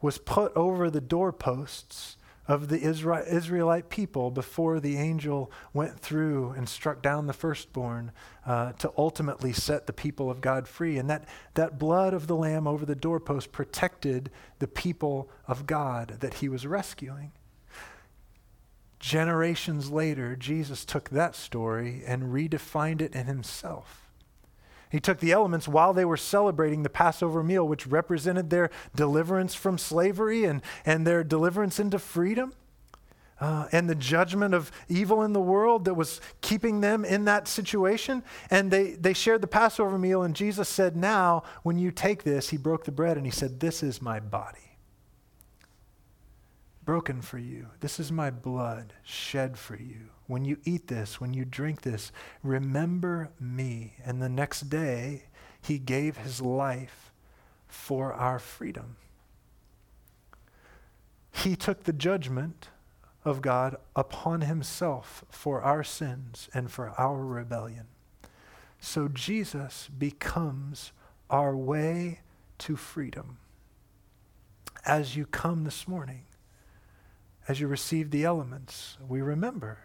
was 0.00 0.18
put 0.18 0.52
over 0.56 0.90
the 0.90 1.00
doorposts 1.00 2.16
of 2.48 2.68
the 2.68 2.80
Israelite 2.80 3.88
people 3.88 4.30
before 4.30 4.78
the 4.78 4.96
angel 4.96 5.50
went 5.72 5.98
through 5.98 6.50
and 6.56 6.68
struck 6.68 7.02
down 7.02 7.26
the 7.26 7.32
firstborn 7.32 8.12
uh, 8.46 8.72
to 8.72 8.92
ultimately 8.96 9.52
set 9.52 9.86
the 9.86 9.92
people 9.92 10.30
of 10.30 10.40
God 10.40 10.68
free. 10.68 10.96
And 10.96 11.10
that, 11.10 11.24
that 11.54 11.78
blood 11.78 12.14
of 12.14 12.28
the 12.28 12.36
lamb 12.36 12.68
over 12.68 12.86
the 12.86 12.94
doorpost 12.94 13.50
protected 13.50 14.30
the 14.60 14.68
people 14.68 15.28
of 15.48 15.66
God 15.66 16.18
that 16.20 16.34
he 16.34 16.48
was 16.48 16.66
rescuing. 16.66 17.32
Generations 18.98 19.90
later, 19.90 20.36
Jesus 20.36 20.84
took 20.84 21.10
that 21.10 21.34
story 21.34 22.02
and 22.06 22.34
redefined 22.34 23.00
it 23.00 23.14
in 23.14 23.26
himself. 23.26 24.08
He 24.90 25.00
took 25.00 25.18
the 25.18 25.32
elements 25.32 25.66
while 25.66 25.92
they 25.92 26.04
were 26.04 26.16
celebrating 26.16 26.82
the 26.82 26.88
Passover 26.88 27.42
meal, 27.42 27.66
which 27.66 27.86
represented 27.86 28.50
their 28.50 28.70
deliverance 28.94 29.54
from 29.54 29.78
slavery 29.78 30.44
and, 30.44 30.62
and 30.84 31.06
their 31.06 31.24
deliverance 31.24 31.80
into 31.80 31.98
freedom. 31.98 32.52
Uh, 33.38 33.68
and 33.70 33.90
the 33.90 33.94
judgment 33.94 34.54
of 34.54 34.72
evil 34.88 35.22
in 35.22 35.34
the 35.34 35.40
world 35.40 35.84
that 35.84 35.92
was 35.92 36.22
keeping 36.40 36.80
them 36.80 37.04
in 37.04 37.26
that 37.26 37.46
situation. 37.46 38.22
And 38.48 38.70
they, 38.70 38.92
they 38.92 39.12
shared 39.12 39.42
the 39.42 39.46
Passover 39.46 39.98
meal, 39.98 40.22
and 40.22 40.34
Jesus 40.34 40.70
said, 40.70 40.96
Now, 40.96 41.42
when 41.62 41.78
you 41.78 41.90
take 41.90 42.22
this, 42.22 42.48
he 42.48 42.56
broke 42.56 42.84
the 42.84 42.92
bread 42.92 43.18
and 43.18 43.26
he 43.26 43.32
said, 43.32 43.60
This 43.60 43.82
is 43.82 44.00
my 44.00 44.20
body 44.20 44.65
broken 46.86 47.20
for 47.20 47.36
you. 47.36 47.66
This 47.80 48.00
is 48.00 48.10
my 48.12 48.30
blood 48.30 48.94
shed 49.02 49.58
for 49.58 49.76
you. 49.76 50.08
When 50.28 50.44
you 50.44 50.56
eat 50.64 50.86
this, 50.86 51.20
when 51.20 51.34
you 51.34 51.44
drink 51.44 51.82
this, 51.82 52.12
remember 52.42 53.30
me. 53.38 53.94
And 54.04 54.22
the 54.22 54.28
next 54.28 54.70
day, 54.70 55.24
he 55.60 55.78
gave 55.78 56.16
his 56.16 56.40
life 56.40 57.12
for 57.66 58.14
our 58.14 58.38
freedom. 58.38 58.96
He 61.32 61.56
took 61.56 61.84
the 61.84 61.92
judgment 61.92 62.68
of 63.24 63.42
God 63.42 63.76
upon 63.96 64.42
himself 64.42 65.24
for 65.28 65.62
our 65.62 65.82
sins 65.82 66.48
and 66.54 66.70
for 66.70 66.90
our 66.90 67.18
rebellion. 67.18 67.86
So 68.80 69.08
Jesus 69.08 69.90
becomes 69.98 70.92
our 71.28 71.56
way 71.56 72.20
to 72.58 72.76
freedom. 72.76 73.38
As 74.84 75.16
you 75.16 75.26
come 75.26 75.64
this 75.64 75.88
morning, 75.88 76.22
as 77.48 77.60
you 77.60 77.68
receive 77.68 78.10
the 78.10 78.24
elements, 78.24 78.98
we 79.08 79.20
remember 79.20 79.78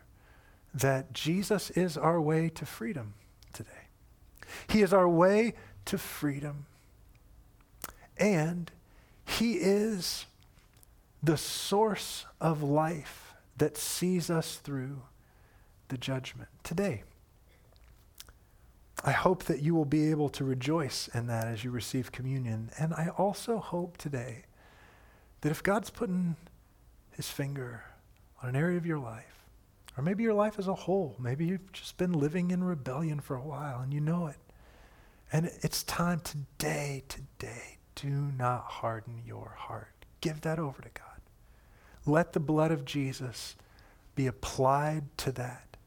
that 0.73 1.13
Jesus 1.13 1.69
is 1.71 1.97
our 1.97 2.19
way 2.19 2.49
to 2.49 2.65
freedom 2.65 3.13
today. 3.53 3.87
He 4.67 4.81
is 4.81 4.93
our 4.93 5.07
way 5.07 5.53
to 5.85 5.97
freedom. 5.97 6.65
And 8.17 8.71
He 9.25 9.53
is 9.53 10.25
the 11.21 11.37
source 11.37 12.25
of 12.39 12.63
life 12.63 13.33
that 13.57 13.77
sees 13.77 14.29
us 14.29 14.55
through 14.55 15.01
the 15.89 15.97
judgment. 15.97 16.49
Today, 16.63 17.03
I 19.03 19.11
hope 19.11 19.43
that 19.43 19.61
you 19.61 19.75
will 19.75 19.85
be 19.85 20.09
able 20.11 20.29
to 20.29 20.43
rejoice 20.43 21.09
in 21.13 21.27
that 21.27 21.47
as 21.47 21.63
you 21.63 21.71
receive 21.71 22.11
communion. 22.11 22.69
And 22.77 22.93
I 22.93 23.09
also 23.17 23.57
hope 23.57 23.97
today 23.97 24.43
that 25.41 25.49
if 25.49 25.63
God's 25.63 25.89
putting 25.89 26.35
his 27.11 27.29
finger 27.29 27.83
on 28.41 28.49
an 28.49 28.55
area 28.55 28.77
of 28.77 28.85
your 28.85 28.99
life, 28.99 29.45
or 29.97 30.03
maybe 30.03 30.23
your 30.23 30.33
life 30.33 30.57
as 30.57 30.67
a 30.67 30.73
whole. 30.73 31.15
Maybe 31.19 31.45
you've 31.45 31.71
just 31.71 31.97
been 31.97 32.13
living 32.13 32.51
in 32.51 32.63
rebellion 32.63 33.19
for 33.19 33.35
a 33.35 33.43
while 33.43 33.81
and 33.81 33.93
you 33.93 34.01
know 34.01 34.27
it. 34.27 34.37
And 35.31 35.51
it's 35.61 35.83
time 35.83 36.19
today, 36.21 37.03
today, 37.07 37.77
do 37.95 38.09
not 38.09 38.63
harden 38.63 39.21
your 39.25 39.55
heart. 39.57 40.05
Give 40.19 40.41
that 40.41 40.59
over 40.59 40.81
to 40.81 40.89
God. 40.93 41.05
Let 42.05 42.33
the 42.33 42.39
blood 42.39 42.71
of 42.71 42.85
Jesus 42.85 43.55
be 44.15 44.27
applied 44.27 45.03
to 45.17 45.31
that. 45.33 45.77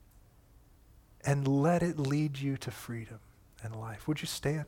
And 1.27 1.49
let 1.49 1.83
it 1.83 1.99
lead 1.99 2.39
you 2.39 2.57
to 2.59 2.71
freedom 2.71 3.21
and 3.63 3.75
life. 3.75 4.07
Would 4.07 4.21
you 4.21 4.27
stand? 4.27 4.67